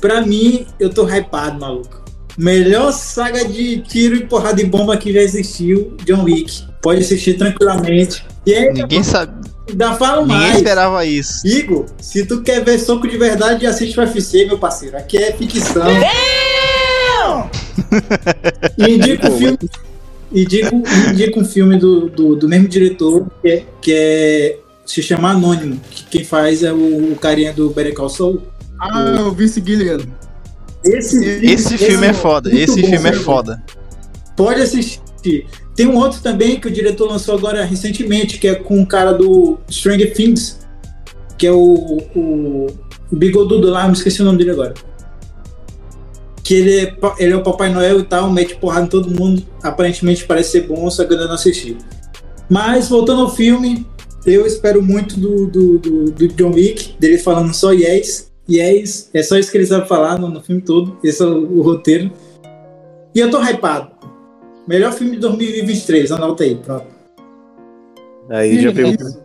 [0.00, 2.02] pra mim, eu tô hypado, maluco.
[2.36, 6.64] Melhor saga de tiro e porrada de bomba que já existiu, John Wick.
[6.82, 8.24] Pode assistir tranquilamente.
[8.44, 9.32] E aí, ninguém sabe.
[9.68, 10.56] ainda falo Ninguém mais.
[10.56, 11.46] esperava isso.
[11.46, 14.96] Igor, se tu quer ver soco de verdade, assiste o UFC, meu parceiro.
[14.96, 15.82] Aqui é ficção.
[18.76, 19.58] E indica um filme.
[20.34, 20.74] Indica,
[21.10, 25.80] indica um filme do, do, do mesmo diretor, que é, que é- se chama Anônimo.
[25.90, 28.42] Que quem faz é o, o carinha do Better Call Saul.
[28.78, 30.00] Ah, o Vince Gilligan.
[30.84, 32.54] Esse, Esse filme é foda.
[32.54, 33.62] Esse bom, filme é foda.
[34.36, 35.46] Pode assistir.
[35.74, 39.12] Tem um outro também que o diretor lançou agora recentemente, que é com o cara
[39.12, 40.58] do Stranger Things,
[41.38, 42.66] que é o, o,
[43.10, 44.74] o bigodudo lá, me esqueci o nome dele agora.
[46.44, 49.42] Que ele é, ele é o Papai Noel e tal, mete porrada em todo mundo.
[49.62, 51.76] Aparentemente parece ser bom, só que eu ainda não assisti.
[52.48, 53.86] Mas voltando ao filme,
[54.26, 59.10] eu espero muito do, do, do, do John Wick, dele falando só yes, yes.
[59.12, 60.98] É só isso que ele sabe falar no, no filme todo.
[61.02, 62.12] Esse é o, o roteiro.
[63.14, 63.92] E eu tô hypado.
[64.66, 66.86] Melhor filme de 2023, anota aí, pronto.
[68.30, 69.22] Aí já pegou, Isso.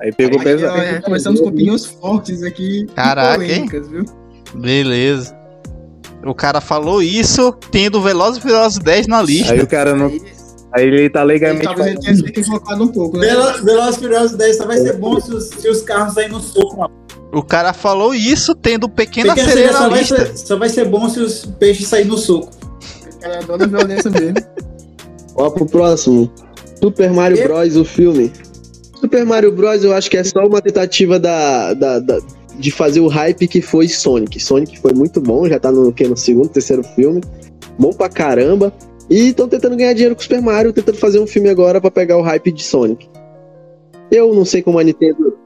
[0.00, 0.76] aí pegou pesado.
[0.76, 2.86] já começamos com opiniões fortes aqui.
[2.94, 3.68] Caraca, hein?
[3.68, 4.04] polêmicas, viu?
[4.54, 5.41] Beleza.
[6.24, 9.52] O cara falou isso tendo Velozes e Furiosos 10 na lista.
[9.52, 10.06] Aí o cara não.
[10.74, 11.64] Aí ele tá legalmente.
[11.64, 13.26] Talvez ele tenha se equivocado um pouco, né?
[13.26, 16.32] Velo- Velozes e Furiosos 10 só vai ser bom se os, se os carros saírem
[16.32, 16.76] no soco.
[16.78, 16.92] mano.
[17.34, 20.26] O cara falou isso tendo Pequena Pequena Sereia só vai, lista.
[20.26, 22.50] ser, só vai ser bom se os peixes saírem no soco.
[23.14, 24.34] O cara adora a violência mesmo.
[25.36, 26.30] Ó, pro próximo.
[26.82, 27.76] Super Mario E- Bros.
[27.76, 28.32] o filme.
[29.00, 29.82] Super Mario Bros.
[29.82, 32.18] eu acho que é só uma tentativa da, da- da-
[32.58, 34.38] de fazer o hype que foi Sonic.
[34.40, 37.20] Sonic foi muito bom, já tá no, que, no segundo, terceiro filme.
[37.78, 38.72] Bom pra caramba.
[39.10, 41.90] E estão tentando ganhar dinheiro com o Super Mario, tentando fazer um filme agora pra
[41.90, 43.08] pegar o hype de Sonic.
[44.10, 45.36] Eu não sei como a Nintendo.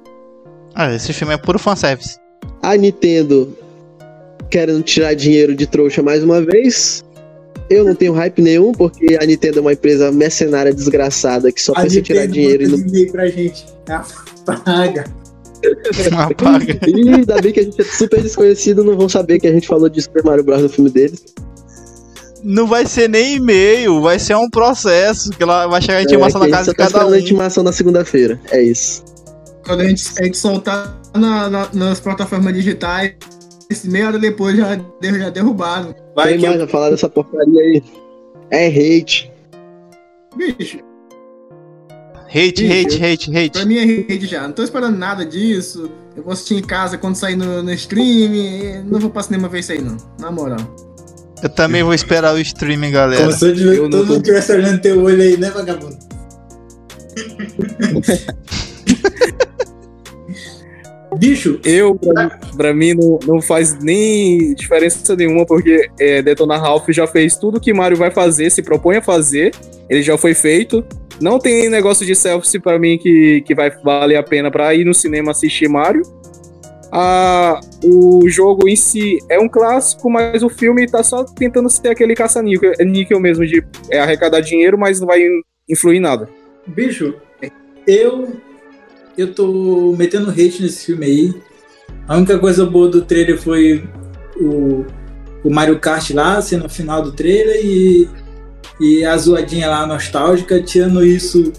[0.75, 2.19] Ah, esse filme é puro fanservice.
[2.62, 3.57] A Nintendo
[4.51, 7.05] querendo tirar dinheiro de trouxa mais uma vez.
[7.69, 11.73] Eu não tenho hype nenhum, porque a Nintendo é uma empresa mercenária desgraçada que só
[11.73, 13.66] A pensa em tirar dinheiro e não pra gente.
[13.88, 14.05] Ah,
[14.64, 15.05] paga.
[16.19, 16.79] Apaga.
[16.87, 19.66] E ainda bem que a gente é super desconhecido, não vão saber que a gente
[19.66, 20.62] falou de Super Mario Bros.
[20.62, 21.25] no filme deles.
[22.45, 25.31] Não vai ser nem e-mail, vai ser um processo.
[25.31, 27.16] Que ela vai chegar a intimação É, na a gente casa de tá cada a
[27.16, 27.21] um.
[27.21, 28.40] intimação na segunda-feira.
[28.51, 29.03] É isso.
[29.64, 33.14] Quando a gente, a gente soltar na- na- nas plataformas digitais,
[33.69, 35.92] esse meia hora depois já, já derrubaram.
[36.14, 37.83] Vai Tem que mais a falar dessa porcaria aí.
[38.53, 39.33] É hate.
[40.37, 40.79] Bicho,
[42.29, 43.65] Hate, hate, hate, pra hate.
[43.67, 44.43] mim é rede já.
[44.43, 45.91] Não tô esperando nada disso.
[46.17, 48.85] Eu vou assistir em casa quando sair no, no stream.
[48.85, 49.97] Não vou pra cinema ver isso aí, não.
[50.19, 50.59] Na moral.
[51.43, 53.23] Eu também vou esperar o streaming, galera.
[53.23, 55.97] Como se eu todo mundo estivesse olhando teu olho aí, né, vagabundo?
[61.19, 66.87] Bicho, Eu, pra, pra mim, não, não faz nem diferença nenhuma, porque é, Detona Ralph
[66.91, 69.53] já fez tudo que Mario vai fazer, se propõe a fazer,
[69.89, 70.85] ele já foi feito.
[71.20, 74.85] Não tem negócio de selfie pra mim que, que vai valer a pena pra ir
[74.85, 76.02] no cinema assistir Mario.
[76.92, 81.88] Ah, o jogo em si é um clássico, mas o filme tá só tentando ser
[81.88, 85.22] aquele caça-níquel níquel mesmo, de é, arrecadar dinheiro, mas não vai
[85.68, 86.29] influir em nada.
[86.66, 87.14] bicho,
[87.87, 88.37] eu.
[89.16, 91.35] Eu tô metendo hate nesse filme aí.
[92.07, 93.83] A única coisa boa do trailer foi
[94.37, 94.85] o,
[95.42, 98.07] o Mario Kart lá, sendo o final do trailer, e,
[98.81, 100.62] e a zoadinha lá nostálgica.
[100.62, 101.52] Tirando isso,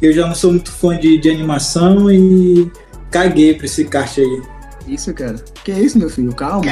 [0.00, 2.70] eu já não sou muito fã de, de animação e
[3.10, 4.42] caguei pra esse kart aí.
[4.86, 5.36] Isso, cara.
[5.64, 6.34] Que isso, meu filho?
[6.34, 6.64] Calma.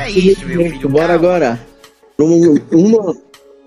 [0.88, 1.61] Bora agora.
[2.18, 3.14] Um- uma,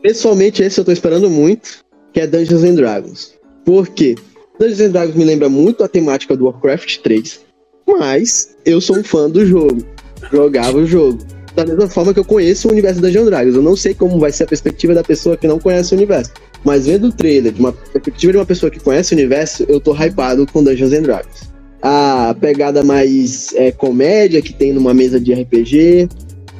[0.01, 3.33] pessoalmente, esse eu tô esperando muito, que é Dungeons and Dragons.
[3.63, 4.15] Por quê?
[4.59, 7.41] Dungeons and Dragons me lembra muito a temática do Warcraft 3,
[7.87, 9.85] mas eu sou um fã do jogo.
[10.31, 11.19] Jogava o jogo.
[11.65, 13.55] Da mesma forma que eu conheço o universo Dungeons and Dragons.
[13.55, 16.31] Eu não sei como vai ser a perspectiva da pessoa que não conhece o universo.
[16.63, 19.79] Mas vendo o trailer, de uma perspectiva de uma pessoa que conhece o universo, eu
[19.79, 21.49] tô hypado com Dungeons and Dragons.
[21.81, 26.09] A pegada mais é, comédia que tem numa mesa de RPG,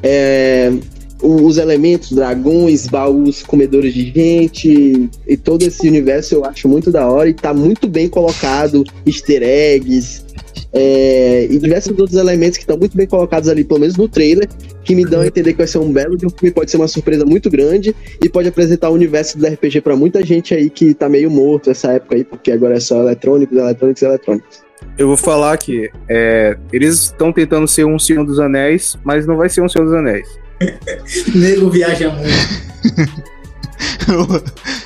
[0.02, 0.72] é,
[1.22, 7.10] os elementos, dragões, baús, comedores de gente e todo esse universo eu acho muito da
[7.10, 10.24] hora e tá muito bem colocado, easter eggs
[10.74, 14.48] é, e diversos outros elementos que estão muito bem colocados ali, pelo menos no trailer,
[14.84, 16.78] que me dão a entender que vai ser um belo de um filme, pode ser
[16.78, 20.70] uma surpresa muito grande e pode apresentar o universo do RPG pra muita gente aí
[20.70, 24.70] que tá meio morto essa época aí, porque agora é só eletrônicos, eletrônicos, eletrônicos.
[24.98, 29.38] Eu vou falar que é, eles estão tentando ser um Senhor dos Anéis, mas não
[29.38, 30.28] vai ser um Senhor dos Anéis.
[31.36, 33.30] Nego viaja muito.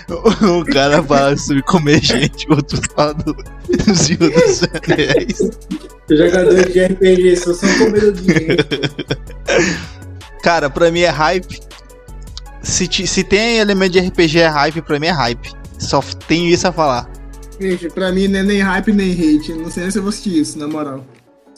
[0.10, 3.36] o, o cara fala sobre comer gente, o outro fala do
[3.96, 5.40] Senhor dos Anéis.
[6.10, 8.58] Os jogadores de RPG só são gente.
[10.44, 11.60] Cara, pra mim é hype.
[12.62, 15.52] Se, ti- se tem elemento de RPG é hype, pra mim é hype.
[15.80, 17.10] Só tenho isso a falar.
[17.60, 19.54] Gente, pra mim não é nem hype nem hate.
[19.54, 21.06] Não sei nem se eu vou assistir isso, na moral.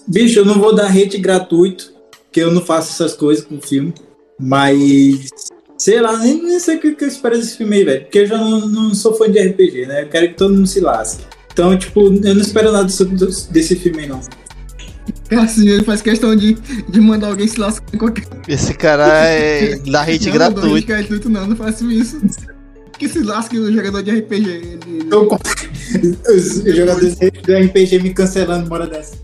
[0.08, 1.91] Bicho, eu não vou dar hate gratuito,
[2.26, 3.93] porque eu não faço essas coisas com filme.
[4.39, 5.30] Mas.
[5.78, 8.02] Sei lá, nem, nem sei o que, que eu espero desse filme aí, velho.
[8.04, 10.04] Porque eu já não, não sou fã de RPG, né?
[10.04, 11.24] Eu quero que todo mundo se lasque.
[11.52, 14.20] Então, tipo, eu não espero nada desse, desse filme aí, não.
[15.42, 16.54] Assim, ele faz questão de,
[16.90, 21.30] de mandar alguém se lascar em qualquer Esse cara é dá hate Não, não gratuito.
[21.30, 22.20] não, não faço isso.
[22.98, 24.50] Que se lasque o jogador de RPG.
[24.50, 24.80] Ele,
[25.12, 25.30] Eu-
[26.36, 29.16] Os, jogadores do RPG me cancelando uma hora dessa.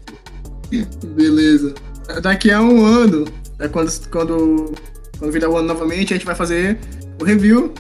[1.15, 1.73] Beleza.
[2.21, 3.25] Daqui a um ano,
[3.59, 4.73] é quando, quando,
[5.21, 6.79] quando virar o ano novamente, a gente vai fazer
[7.21, 7.71] o review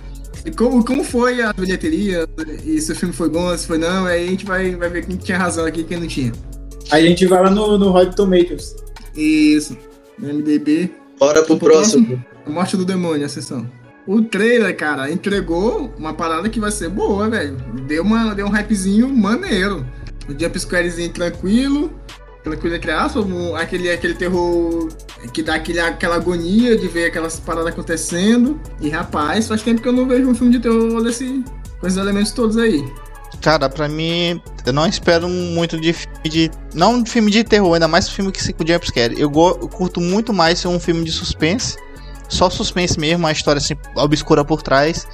[0.45, 2.29] de como, como foi a bilheteria,
[2.63, 5.07] e se o filme foi bom, se foi não, aí a gente vai, vai ver
[5.07, 6.31] quem tinha razão aqui e quem não tinha.
[6.91, 8.75] Aí a gente vai lá no, no Rotten Tomatoes.
[9.15, 9.75] Isso.
[10.19, 12.23] No MDB, Bora pro próximo.
[12.45, 13.67] A Morte do Demônio, a sessão.
[14.05, 17.57] O trailer, cara, entregou uma parada que vai ser boa, velho.
[17.87, 19.83] Deu, uma, deu um hypezinho maneiro.
[20.29, 21.91] O jump squarezinho tranquilo.
[22.43, 23.23] Tranquilo entre aspas.
[23.25, 24.89] um- Aquele, aquele terror
[25.33, 28.59] que dá aquele, aquela agonia de ver aquelas paradas acontecendo.
[28.79, 31.43] E rapaz, faz tempo que eu não vejo um filme de terror desse,
[31.79, 32.83] com esses elementos todos aí.
[33.41, 36.51] Cara, pra mim, eu não espero muito de filme de.
[36.75, 39.19] Não de filme de terror, ainda mais filme que se com jumpscare.
[39.19, 41.75] Eu, go- eu curto muito mais ser um filme de suspense.
[42.27, 45.07] Só suspense mesmo, uma história assim, obscura por trás.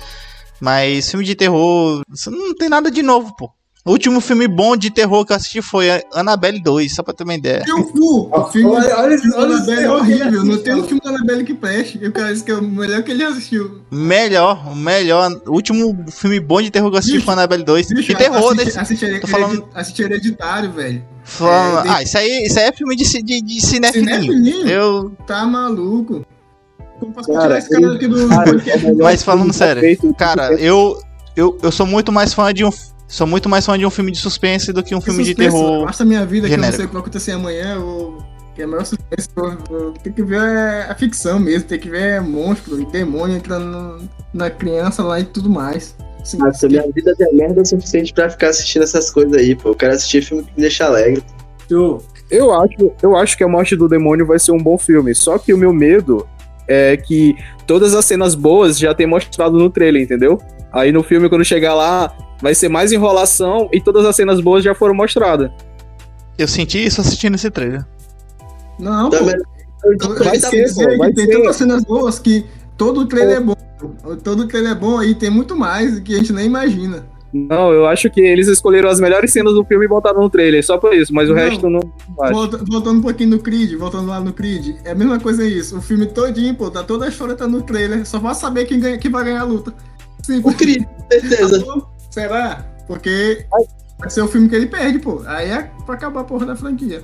[0.59, 2.01] Mas filme de terror.
[2.27, 3.49] Não tem nada de novo, pô.
[3.88, 7.23] O último filme bom de terror que eu assisti foi Annabelle 2, só pra ter
[7.23, 7.63] uma ideia.
[7.65, 8.30] Meu cu!
[8.38, 10.43] O filme Olha- olha- filme olha Annabelle é horrível.
[10.43, 11.97] Não tem um filme da Annabelle que preste.
[12.02, 13.80] E o cara disse que é o melhor que ele já assistiu.
[13.89, 15.32] Melhor, o melhor.
[15.47, 17.88] O último filme bom de terror que eu assisti Bicho, foi Annabelle 2.
[17.88, 18.80] Bicho, de terror, assiste, desse.
[18.80, 21.02] assiste, tô falando- assiste hereditário, velho.
[21.23, 24.21] Falando- É, tem- Ah, isso aí, isso aí é filme de, de, de cinefilinho.
[24.21, 24.67] Cinefilinho?
[24.67, 26.26] Eu, Tá maluco.
[27.00, 28.28] Como posso Cara, tirar esse cara daqui do.
[28.28, 31.00] Cara, é Mas falando sério, cara, eu,
[31.38, 32.69] eu, eu sou muito mais fã de um.
[33.08, 35.56] Sou muito mais fã de um filme de suspense do que um filme de Suspense,
[35.56, 35.86] terror.
[35.86, 36.72] Basta minha vida que eu genérico.
[36.72, 37.80] não sei o que vai acontecer amanhã.
[37.80, 38.17] Ou...
[38.54, 39.30] Que é o maior suspense.
[40.04, 40.41] Tem que ver
[40.89, 41.70] a ficção mesmo.
[41.70, 45.96] Tem que ver monstro e demônio entrando na criança lá e tudo mais.
[46.22, 49.70] Assim, Nossa, minha vida é merda o suficiente pra ficar assistindo essas coisas aí, pô.
[49.70, 51.24] Eu quero assistir filme que me deixa alegre.
[51.70, 52.04] Show.
[52.30, 55.15] Eu acho, eu acho que a Morte do Demônio vai ser um bom filme.
[55.15, 56.28] Só que o meu medo
[56.67, 60.41] é que todas as cenas boas já tem mostrado no trailer, entendeu?
[60.74, 64.63] Aí no filme, quando chegar lá, vai ser mais enrolação e todas as cenas boas
[64.63, 65.50] já foram mostradas.
[66.38, 67.86] Eu senti isso assistindo esse trailer.
[68.80, 69.17] Não, pô.
[69.17, 69.36] Também-
[70.19, 71.32] Vai Quer ser, dizer pô, vai tem ser.
[71.38, 72.45] tantas cenas boas que
[72.78, 73.56] todo o trailer é bom.
[74.23, 77.06] Todo o trailer é bom aí, tem muito mais que a gente nem imagina.
[77.34, 80.65] Não, eu acho que eles escolheram as melhores cenas do filme e botaram no trailer,
[80.65, 81.39] só por isso, mas o Não.
[81.39, 81.80] resto não.
[82.32, 85.78] Volta- voltando um pouquinho no Creed, voltando lá no Creed, é a mesma coisa isso.
[85.78, 88.80] O filme todinho, pô, tá toda a história tá no trailer, só vai saber quem,
[88.80, 89.73] ganha, quem vai ganhar a luta.
[90.23, 91.63] Sim, O Creed, certeza.
[92.17, 92.65] Será?
[92.88, 93.45] Porque
[93.99, 95.21] vai ser o filme que ele perde, pô.
[95.27, 97.03] Aí é pra acabar a porra da franquia.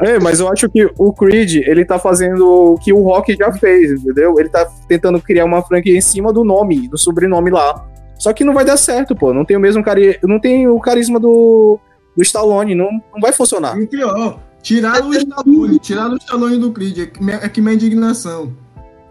[0.00, 3.52] É, mas eu acho que o Creed, ele tá fazendo o que o Rock já
[3.52, 4.38] fez, entendeu?
[4.38, 7.84] Ele tá tentando criar uma franquia em cima do nome, do sobrenome lá.
[8.16, 9.34] Só que não vai dar certo, pô.
[9.34, 10.20] Não tem o mesmo cari...
[10.22, 11.80] não tem o carisma do,
[12.16, 13.76] do Stallone, não, não vai funcionar.
[13.76, 17.60] E pior, tiraram o Stallone, tiraram o Stallone do Creed, é que minha, é que
[17.60, 18.52] minha indignação.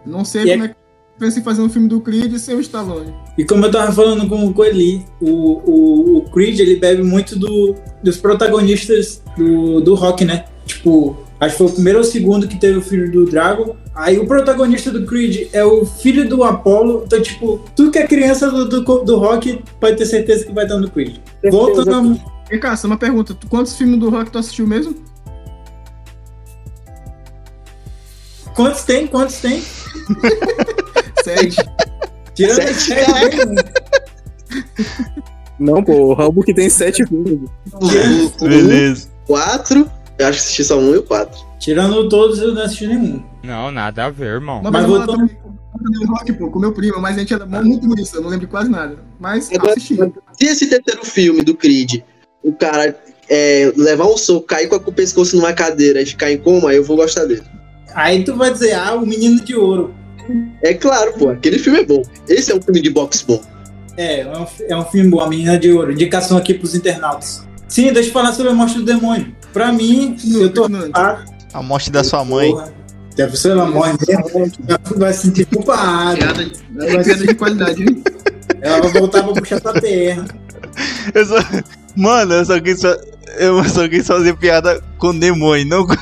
[0.06, 0.74] Não sei E como é que
[1.18, 3.14] pensa em fazer um filme do Creed sem o Stallone.
[3.36, 7.36] E como eu tava falando com, com o Eli, o, o, Creed ele bebe muito
[7.36, 10.44] do, dos protagonistas do, do rock, né?
[10.64, 13.76] Tipo, acho que foi o primeiro ou o segundo que teve o filho do Dragon.
[13.94, 17.02] Aí o protagonista do Creed é o filho do Apollo.
[17.06, 20.64] Então, tipo, tudo que é criança do, do, do rock pode ter certeza que vai
[20.64, 21.16] estar no Creed.
[21.50, 22.20] Voltando.
[22.48, 23.36] Vem cá, só uma pergunta.
[23.48, 24.94] Quantos filmes do Rock tu assistiu mesmo?
[28.54, 29.06] Quantos tem?
[29.06, 29.62] Quantos tem?
[31.24, 31.56] Sete.
[32.34, 33.54] Tirando Sete, sete, tem um.
[35.58, 37.48] Não, pô, o Rambo que tem sete filmes.
[38.40, 39.08] Beleza.
[39.24, 41.38] o quatro, eu acho que assisti só um e o quatro.
[41.58, 43.22] Tirando todos, eu não assisti nenhum.
[43.42, 44.62] Não, nada a ver, irmão.
[44.62, 45.44] Não, Mas mas eu voltando- também
[46.06, 48.46] Rock, pô, com meu primo, mas a gente era muito por isso, eu não lembro
[48.48, 48.96] quase nada.
[49.18, 49.96] Mas Agora- assisti.
[50.38, 52.00] Se esse terceiro filme do Creed,
[52.42, 52.96] o cara
[53.28, 56.84] é, levar um soco, cair com o pescoço numa cadeira e ficar em coma, eu
[56.84, 57.42] vou gostar dele.
[57.94, 59.94] Aí tu vai dizer, ah, o menino de ouro.
[60.62, 62.02] É claro, pô, aquele filme é bom.
[62.28, 63.42] Esse é um filme de boxe bom.
[63.96, 65.92] É, é um, é um filme bom, A Menina de Ouro.
[65.92, 67.46] Indicação aqui pros internautas.
[67.68, 69.34] Sim, deixa eu falar sobre a morte do demônio.
[69.52, 70.62] Pra mim, eu tô.
[70.62, 70.90] Continuando.
[70.94, 72.50] Ah, A morte da sua mãe.
[72.50, 72.72] porra.
[73.14, 74.52] Se a pessoa ela morre mesmo,
[74.96, 76.16] vai se sentir culpada.
[76.16, 76.50] Piada,
[77.04, 78.02] piada de qualidade, hein?
[78.60, 80.26] Ela vai voltar pra puxar tua perna.
[81.14, 81.36] Eu só...
[81.94, 82.82] Mano, eu só quis,
[83.38, 85.94] eu só quis fazer piada com demônio, não com...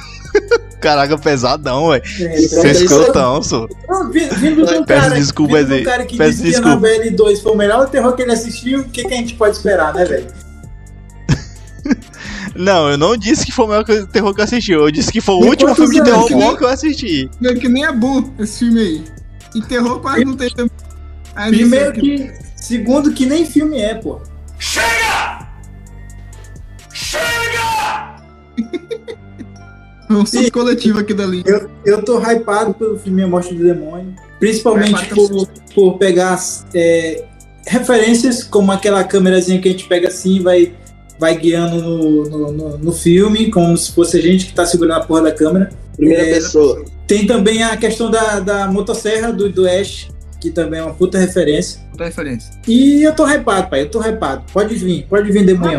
[0.82, 2.02] Caraca, pesadão, velho.
[2.20, 3.66] É, Você é escrotão, só.
[3.88, 5.84] Não, vi- Vindo de um Peço cara, desculpas vindo de um aí.
[5.84, 6.70] cara que Peço disse que desculpa.
[6.72, 9.56] Annabelle 2 foi o melhor terror que ele assistiu, o que, que a gente pode
[9.56, 10.26] esperar, né, velho?
[12.54, 14.72] Não, eu não disse que foi o melhor que- terror que eu assisti.
[14.72, 16.30] Eu disse que foi o Tem último filme de terror anos?
[16.44, 17.30] bom que eu assisti.
[17.40, 19.04] Não, Que nem é bom esse filme aí.
[19.54, 20.70] E terror quase não tem também.
[21.48, 22.30] Primeiro que.
[22.56, 24.20] Segundo que nem filme é, pô.
[24.76, 25.42] É
[30.14, 31.42] um aqui dali.
[31.46, 34.14] Eu, eu tô hypado pelo filme A Morte do Demônio.
[34.38, 36.38] Principalmente por, por pegar
[36.74, 37.24] é,
[37.66, 40.72] referências, como aquela câmerazinha que a gente pega assim e vai,
[41.18, 45.00] vai guiando no, no, no- no filme, como se fosse a gente que tá segurando
[45.00, 45.70] a porra da câmera.
[45.96, 46.84] Primeira É, pessoa.
[47.06, 50.08] Tem também a questão da, da motosserra do, do Ash,
[50.40, 51.80] que também é uma puta referência.
[51.90, 52.50] Outra referência.
[52.66, 54.42] E eu tô hypado, pai, eu tô hypado.
[54.52, 55.78] Pode vir, pode vir, demônio.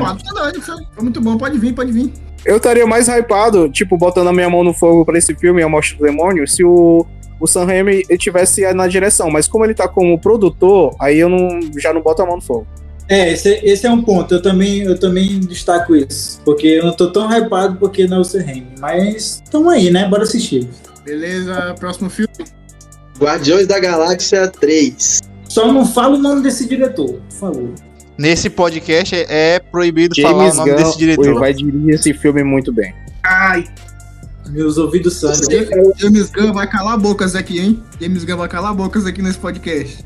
[0.94, 2.14] foi muito bom, pode vir, pode vir.
[2.46, 5.70] Eu estaria mais hypado, tipo, botando a minha mão no fogo pra esse filme, A
[5.70, 7.06] Morte do Demônio, se o,
[7.40, 9.30] o Sam Raimi estivesse na direção.
[9.30, 12.42] Mas como ele tá como produtor, aí eu não, já não boto a mão no
[12.42, 12.68] fogo.
[13.08, 14.34] É, esse, esse é um ponto.
[14.34, 16.42] Eu também, eu também destaco isso.
[16.44, 18.68] Porque eu não tô tão hypado porque não é o Sam Raimi.
[18.80, 20.08] Mas tamo aí, né?
[20.08, 20.68] Bora assistir.
[21.06, 22.34] Beleza, próximo filme.
[23.18, 25.22] Guardiões da Galáxia 3.
[25.48, 27.74] Só não fala o nome desse diretor, por favor.
[28.18, 31.40] Nesse podcast é é proibido falar o nome desse diretor.
[31.40, 32.94] vai dirigir esse filme muito bem.
[33.24, 33.66] Ai,
[34.50, 35.94] Meus ouvidos sangram.
[35.98, 37.82] James Gunn vai calar bocas aqui, hein?
[38.00, 40.04] James Gunn vai calar bocas aqui nesse podcast.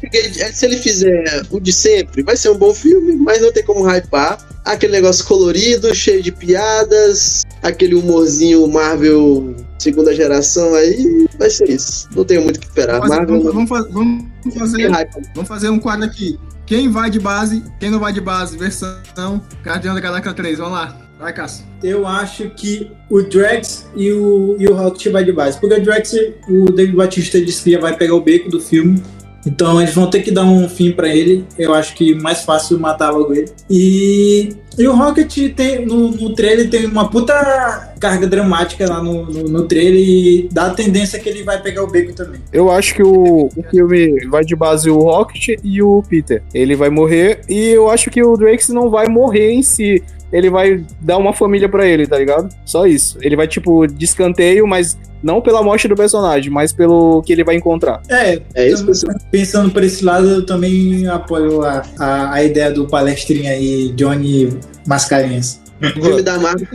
[0.00, 3.64] Porque se ele fizer o de sempre, vai ser um bom filme, mas não tem
[3.64, 4.38] como hypar.
[4.64, 12.08] Aquele negócio colorido, cheio de piadas, aquele humorzinho Marvel segunda geração aí, vai ser isso.
[12.14, 12.98] Não tenho muito o que esperar.
[12.98, 14.90] Vamos fazer, Marvel vamos, vamos vamos fazer,
[15.34, 16.38] vamos fazer um quadro aqui.
[16.66, 20.58] Quem vai de base, quem não vai de base, versão Guardião da Galáxia 3.
[20.58, 21.06] Vamos lá.
[21.18, 21.64] Vai, Cássio.
[21.82, 25.58] Eu acho que o Drax e o, e o Rocket vai de base.
[25.58, 26.12] Porque o Drax,
[26.48, 29.02] o David Batista disse que já vai pegar o beco do filme.
[29.46, 31.46] Então eles vão ter que dar um fim pra ele.
[31.56, 33.50] Eu acho que mais fácil matar logo ele.
[33.70, 39.24] E, e o Rocket tem, no, no trailer tem uma puta carga dramática lá no,
[39.26, 42.40] no, no trailer e dá a tendência que ele vai pegar o beco também.
[42.52, 46.42] Eu acho que o, o filme vai de base o Rocket e o Peter.
[46.54, 50.02] Ele vai morrer e eu acho que o Drax não vai morrer em si.
[50.32, 52.52] Ele vai dar uma família pra ele, tá ligado?
[52.64, 53.16] Só isso.
[53.22, 57.44] Ele vai, tipo, de escanteio, mas não pela morte do personagem, mas pelo que ele
[57.44, 58.02] vai encontrar.
[58.08, 59.16] É, É isso, pessoal.
[59.30, 64.58] pensando por esse lado, eu também apoio a, a, a ideia do palestrinha aí, Johnny
[64.86, 65.60] Mascarenhas.
[65.80, 66.66] O filme da Marvel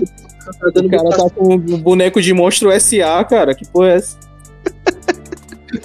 [0.45, 3.53] tá dando O cara tá com um boneco de monstro SA, cara.
[3.55, 4.17] Que porra é essa?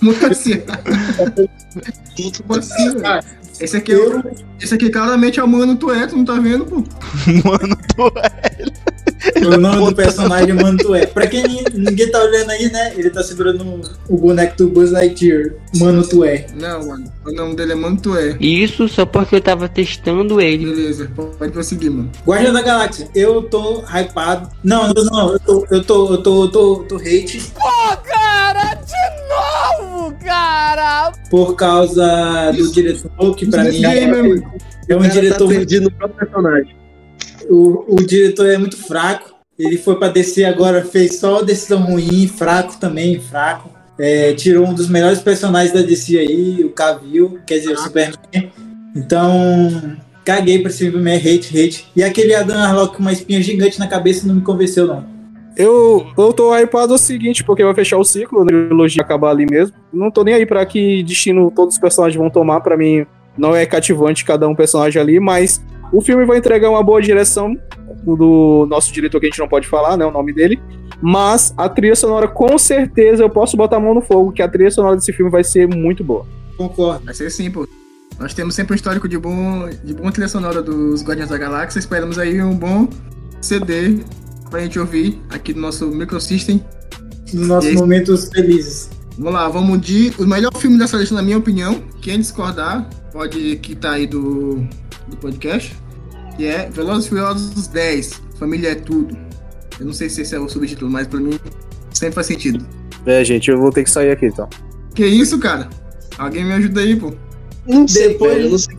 [0.02, 0.62] Muito assim.
[2.18, 3.24] Muito assim, velho.
[3.58, 4.22] Esse aqui, é o-
[4.60, 6.76] esse aqui claramente é o Mano Tué, tu não tá vendo, pô?
[7.48, 8.66] Mano, tu é.
[9.46, 11.06] O nome do personagem é Mantué.
[11.06, 12.92] Pra quem ni- ninguém tá olhando aí, né?
[12.96, 16.46] Ele tá segurando o boneco do Buzz Lightyear, Mano Tué.
[16.54, 17.12] Não, mano.
[17.24, 18.36] O nome dele é Mano Tué.
[18.40, 20.66] Isso só porque eu tava testando ele.
[20.66, 22.10] Beleza, pode prosseguir, mano.
[22.26, 24.48] Guardião da Galáxia, eu tô hypado.
[24.64, 27.96] Não, não, não, eu tô, eu tô, eu tô, eu tô, eu tô hate Pô,
[28.04, 31.12] cara, de novo, cara!
[31.30, 34.52] por causa do diretor, que pra mim Gamer, é, mano.
[34.88, 36.76] é um cara diretor tá perdido no próprio personagem.
[37.48, 39.34] O, o diretor é muito fraco.
[39.58, 43.70] Ele foi pra DC agora, fez só decisão ruim, fraco também, fraco.
[43.98, 48.50] É, tirou um dos melhores personagens da DC aí, o Cavill, quer dizer, o Superman.
[48.94, 51.86] Então, caguei pra esse filme, é hate, hate.
[51.96, 55.16] E aquele Adam Arlock com uma espinha gigante na cabeça não me convenceu, não.
[55.56, 59.46] Eu, eu tô hypado o seguinte, porque vai fechar o ciclo, a trilogia acabar ali
[59.50, 59.74] mesmo.
[59.90, 63.06] Não tô nem aí pra que destino todos os personagens vão tomar, pra mim
[63.38, 67.56] não é cativante cada um personagem ali, mas o filme vai entregar uma boa direção
[68.02, 70.60] do nosso diretor que a gente não pode falar, né, o nome dele.
[71.00, 74.48] Mas a trilha sonora, com certeza, eu posso botar a mão no fogo, que a
[74.48, 76.26] trilha sonora desse filme vai ser muito boa.
[76.56, 77.04] Concordo.
[77.04, 77.68] Vai ser sim, pô.
[78.18, 81.78] Nós temos sempre um histórico de bom, de bom trilha sonora dos Guardiões da Galáxia.
[81.78, 82.88] Esperamos aí um bom
[83.40, 83.98] CD
[84.48, 86.64] pra gente ouvir aqui no nosso Microsystem.
[87.34, 87.76] Nos nossos aí?
[87.76, 88.88] momentos felizes.
[89.18, 90.12] Vamos lá, vamos de.
[90.18, 91.82] O melhor filme dessa lista, na minha opinião.
[92.00, 94.66] Quem discordar, pode quitar aí do,
[95.08, 95.76] do podcast.
[96.36, 98.20] Que é Velozes e Furiosos 10.
[98.38, 99.16] Família é tudo.
[99.78, 101.38] Eu não sei se esse é o subtítulo, mas pra mim
[101.92, 102.64] sempre faz sentido.
[103.06, 104.48] É, gente, eu vou ter que sair aqui então.
[104.94, 105.68] Que isso, cara?
[106.18, 107.12] Alguém me ajuda aí, pô.
[107.66, 108.46] Não sei, Depois- velho.
[108.46, 108.76] Eu não sei.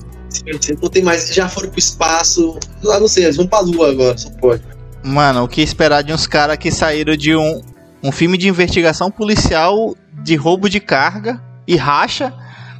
[0.61, 1.33] se Não tem mais.
[1.33, 2.57] Já foram pro espaço.
[2.83, 4.63] Lá não sei, eles vão pra lua agora, só pode.
[5.03, 7.61] Mano, o que esperar de uns caras que saíram de um,
[8.03, 12.33] um filme de investigação policial de roubo de carga e racha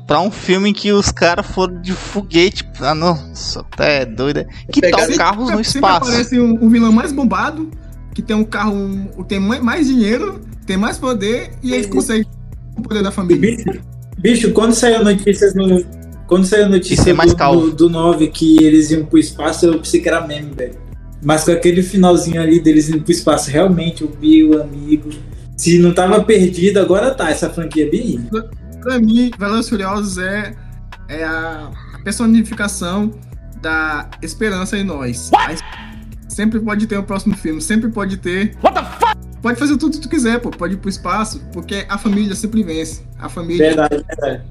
[0.07, 2.63] pra um filme em que os caras foram de foguete.
[2.79, 4.45] Ah, nossa, até doido.
[4.71, 6.09] Que tal carros no espaço?
[6.09, 7.69] aparece um, um vilão mais bombado,
[8.15, 12.25] que tem um carro, um, tem mai- mais dinheiro, tem mais poder e ele consegue
[12.77, 13.41] o poder da família.
[13.57, 13.81] Bicho,
[14.17, 15.85] bicho, quando saiu a notícia no.
[16.27, 17.67] Quando saiu a notícia ser mais do, calvo.
[17.69, 20.75] do, do 9 que eles iam pro espaço, eu pensei que era meme, velho.
[21.23, 25.09] Mas com aquele finalzinho ali deles indo pro espaço, realmente o Bill, amigo.
[25.55, 27.29] Se não tava perdido, agora tá.
[27.29, 28.27] Essa franquia é bem.
[28.81, 30.55] Pra mim, Velozes Furiosos é,
[31.09, 31.69] é a
[32.03, 33.11] personificação
[33.61, 35.31] da esperança em nós.
[35.51, 35.61] Es-
[36.27, 38.55] Sempre pode ter o próximo filme, sempre pode ter.
[39.41, 40.51] Pode fazer tudo que tu quiser, pô.
[40.51, 43.03] Pode ir pro espaço, porque a família sempre vence.
[43.17, 44.43] A família, Verdade, verdade.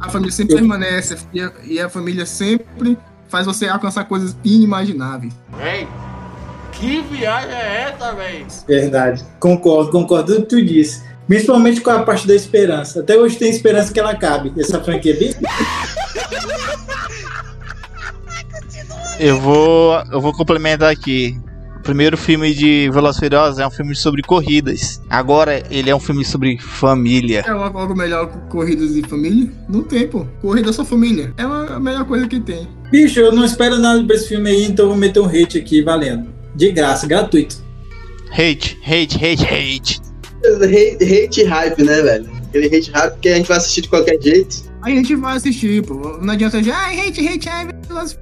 [0.00, 2.96] a família sempre permanece e a, e a família sempre
[3.28, 5.34] faz você alcançar coisas inimagináveis.
[5.58, 5.86] Véi,
[6.72, 8.46] que viagem é essa, véi?
[8.66, 9.22] Verdade.
[9.38, 11.02] Concordo, concordo com o que tu disse.
[11.28, 13.00] Principalmente com a parte da esperança.
[13.00, 14.50] Até hoje tem esperança que ela acabe.
[14.58, 15.34] Essa franquia é bem.
[19.20, 21.38] Eu vou, eu vou complementar aqui.
[21.76, 25.02] O primeiro filme de e Furiosos é um filme sobre corridas.
[25.08, 27.44] Agora ele é um filme sobre família.
[27.46, 29.50] É algo algo melhor que corridas de família?
[29.68, 30.26] Não tem, pô.
[30.40, 31.32] Corrida é sua família.
[31.36, 32.68] É a a melhor coisa que tem.
[32.90, 35.58] Bicho, eu não espero nada pra esse filme aí, então eu vou meter um hate
[35.58, 36.28] aqui, valendo.
[36.54, 37.56] De graça, gratuito.
[38.30, 40.07] Hate, hate, hate, hate.
[40.56, 42.30] Hate, hate hype, né, velho?
[42.48, 44.68] Aquele hate hype que a gente vai assistir de qualquer jeito.
[44.82, 46.18] Aí a gente vai assistir, pô.
[46.20, 48.18] Não adianta já, ai, hate, hate, e Furiosos."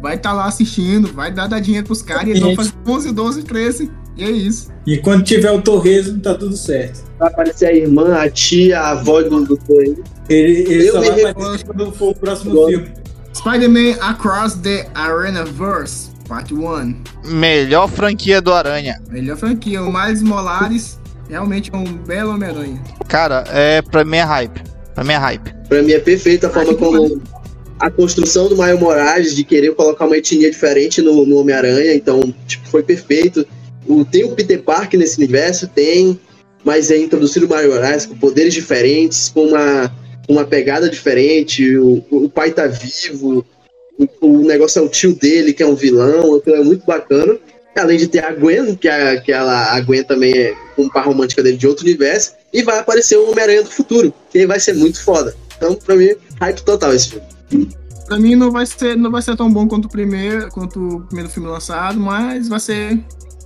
[0.00, 3.12] Vai estar lá assistindo, vai dar, dar dinheiro pros caras e eles vão fazer 11,
[3.12, 3.90] 12, 13.
[4.16, 4.70] E é isso.
[4.86, 7.04] E quando tiver o Torresmo, tá tudo certo.
[7.18, 9.96] Vai aparecer a irmã, a tia, a avó do doutor aí.
[10.28, 12.70] Ele, ele Eu só me vai aparecer quando for o próximo Agora.
[12.70, 12.92] filme.
[13.34, 16.94] Spider-Man Across the Arenaverse, Part 1.
[17.26, 19.00] Melhor franquia do Aranha.
[19.08, 20.99] Melhor franquia, o Miles Molares
[21.30, 22.82] realmente é um belo Homem-Aranha.
[23.08, 24.60] Cara, é pra mim é hype.
[24.94, 25.54] Pra mim é hype.
[25.68, 27.22] Pra mim é perfeito a forma como
[27.78, 32.34] a construção do Maio Moraes de querer colocar uma etnia diferente no, no Homem-Aranha, então,
[32.46, 33.46] tipo, foi perfeito.
[33.86, 36.18] O, tem o Peter Parker nesse universo, tem,
[36.64, 39.90] mas é introduzido o Maio Moraes com poderes diferentes, com uma,
[40.28, 43.46] uma pegada diferente, o, o pai tá vivo,
[43.98, 47.38] o, o negócio é o tio dele, que é um vilão, então é muito bacana.
[47.76, 51.06] Além de ter a Gwen, que, a, que ela, a Gwen também é um par
[51.06, 54.74] romântica dele de outro universo, e vai aparecer o Homem-Aranha do futuro, que vai ser
[54.74, 55.34] muito foda.
[55.56, 57.10] Então, pra mim, hype total esse
[57.48, 57.68] filme.
[58.06, 61.00] Pra mim não vai ser, não vai ser tão bom quanto o primeiro, quanto o
[61.02, 62.98] primeiro filme lançado, mas vai ser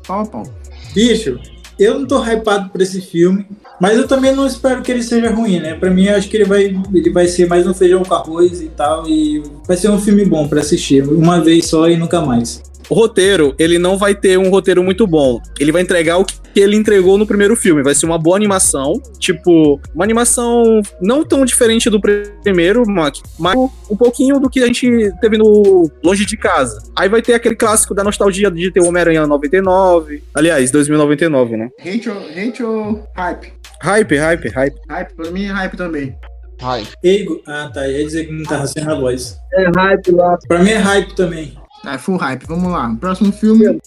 [0.07, 0.47] pau a pau.
[0.95, 1.39] Bicho,
[1.79, 3.47] eu não tô hypado por esse filme,
[3.81, 5.75] mas eu também não espero que ele seja ruim, né?
[5.75, 8.63] Pra mim, eu acho que ele vai, ele vai ser mais um feijão com arroz
[8.63, 12.23] e tal, e vai ser um filme bom pra assistir, uma vez só e nunca
[12.23, 12.63] mais.
[12.89, 15.41] O roteiro, ele não vai ter um roteiro muito bom.
[15.59, 17.83] Ele vai entregar o que ele entregou no primeiro filme.
[17.83, 23.57] Vai ser uma boa animação, tipo, uma animação não tão diferente do primeiro, mas
[23.91, 26.83] um pouquinho do que a gente teve no Longe de Casa.
[26.97, 30.23] Aí vai ter aquele clássico da nostalgia de ter o Homem-Aranha 99.
[30.35, 31.69] Aliás, 2099, né?
[31.81, 33.53] Hate ou, hype?
[33.81, 34.77] Hype, hype, hype.
[34.89, 36.17] Hype, pra mim é hype também.
[36.61, 36.89] Hype.
[37.03, 37.43] Ego.
[37.47, 37.87] Ah, tá.
[37.87, 39.37] Ia dizer que não tava sendo a voz.
[39.53, 40.39] É hype lá.
[40.49, 41.55] Pra mim é hype também.
[41.87, 42.45] É full hype.
[42.47, 42.95] Vamos lá.
[43.01, 43.79] Próximo filme.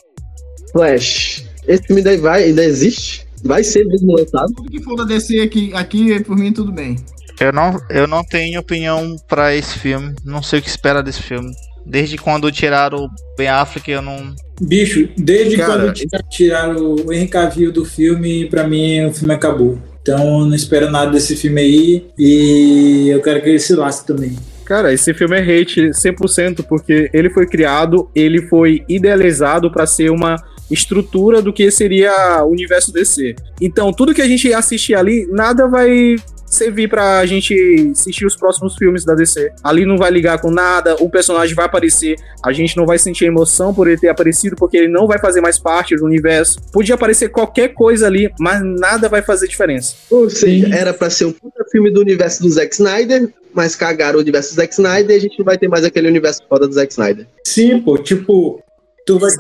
[0.71, 1.45] Flash.
[1.67, 3.25] Esse filme daí vai, ainda existe?
[3.43, 4.53] Vai ser mesmo lançado?
[4.53, 6.97] Tudo que for da DC aqui, aqui por mim, tudo bem.
[7.39, 10.15] Eu não, eu não tenho opinião pra esse filme.
[10.25, 11.51] Não sei o que espera desse filme.
[11.85, 14.33] Desde quando tiraram o Ben Affleck, eu não.
[14.59, 19.33] Bicho, desde Cara, quando tira- tiraram o Henry Cavill do filme, pra mim o filme
[19.33, 19.79] acabou.
[20.01, 22.07] Então eu não espero nada desse filme aí.
[22.17, 24.35] E eu quero que ele se lasque também.
[24.67, 30.09] Cara, esse filme é hate 100% porque ele foi criado, ele foi idealizado pra ser
[30.09, 30.35] uma
[30.69, 33.33] estrutura do que seria o universo DC.
[33.61, 38.75] Então, tudo que a gente assistir ali, nada vai servir pra gente assistir os próximos
[38.75, 39.51] filmes da DC.
[39.63, 43.23] Ali não vai ligar com nada, o personagem vai aparecer, a gente não vai sentir
[43.23, 46.59] emoção por ele ter aparecido, porque ele não vai fazer mais parte do universo.
[46.73, 49.95] Podia aparecer qualquer coisa ali, mas nada vai fazer diferença.
[50.09, 54.17] Ou seja, era pra ser um puta filme do universo do Zack Snyder, mas cagaram
[54.19, 56.67] o universo do Zack Snyder e a gente não vai ter mais aquele universo foda
[56.67, 57.27] do Zack Snyder.
[57.45, 58.61] Sim, pô, tipo,
[59.05, 59.31] tu vai,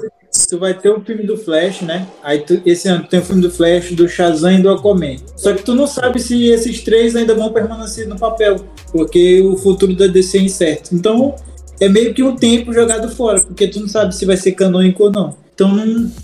[0.49, 2.07] tu vai ter o filme do Flash, né?
[2.23, 5.17] Aí tu- esse ano tem o filme do Flash, do Shazam e do Aquaman.
[5.35, 8.57] Só que tu não sabe se esses três ainda vão permanecer no papel,
[8.91, 10.95] porque o futuro da DC é incerto.
[10.95, 11.35] Então,
[11.79, 15.03] é meio que um tempo jogado fora, porque tu não sabe se vai ser canônico
[15.03, 15.37] ou não.
[15.53, 15.75] Então,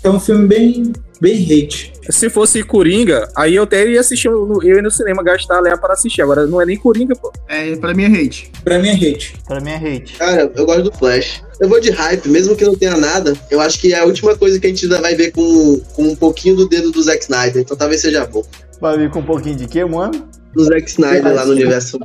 [0.02, 0.92] é um filme bem,
[1.24, 1.92] bem hate.
[2.10, 5.76] Se fosse Coringa, aí eu até ia assistir, no- eu ia no cinema gastar lá
[5.76, 6.20] para assistir.
[6.22, 7.32] Agora não é nem Coringa, pô.
[7.48, 8.50] É, pra mim é hate.
[8.62, 9.34] Pra mim é hate.
[9.46, 10.12] Pra mim é hate.
[10.18, 11.42] Cara, eu gosto do Flash.
[11.60, 13.32] Eu vou de hype, mesmo que não tenha nada.
[13.50, 16.02] Eu acho que é a última coisa que a gente ainda vai ver com, com
[16.08, 17.62] um pouquinho do dedo do Zack Snyder.
[17.62, 18.44] Então talvez seja bom.
[18.80, 20.28] Vai vir com um pouquinho de quê, mano?
[20.52, 21.98] Do Zack Snyder lá no universo.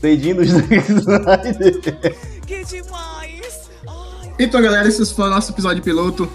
[0.00, 2.14] Dedinho do Zack Snyder.
[4.38, 6.28] Então, galera, esse foi o nosso episódio piloto.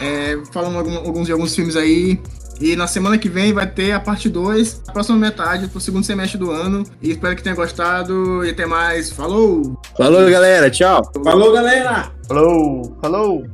[0.00, 2.20] É, falando algum- alguns de alguns filmes aí.
[2.58, 6.04] E na semana que vem vai ter a parte 2, a próxima metade, pro segundo
[6.04, 6.84] semestre do ano.
[7.02, 8.44] E espero que tenha gostado.
[8.44, 9.10] E até mais.
[9.10, 9.78] Falou!
[9.96, 10.70] Falou, galera.
[10.70, 11.02] Tchau.
[11.22, 12.10] Falou, galera!
[12.26, 13.46] Falou, falou.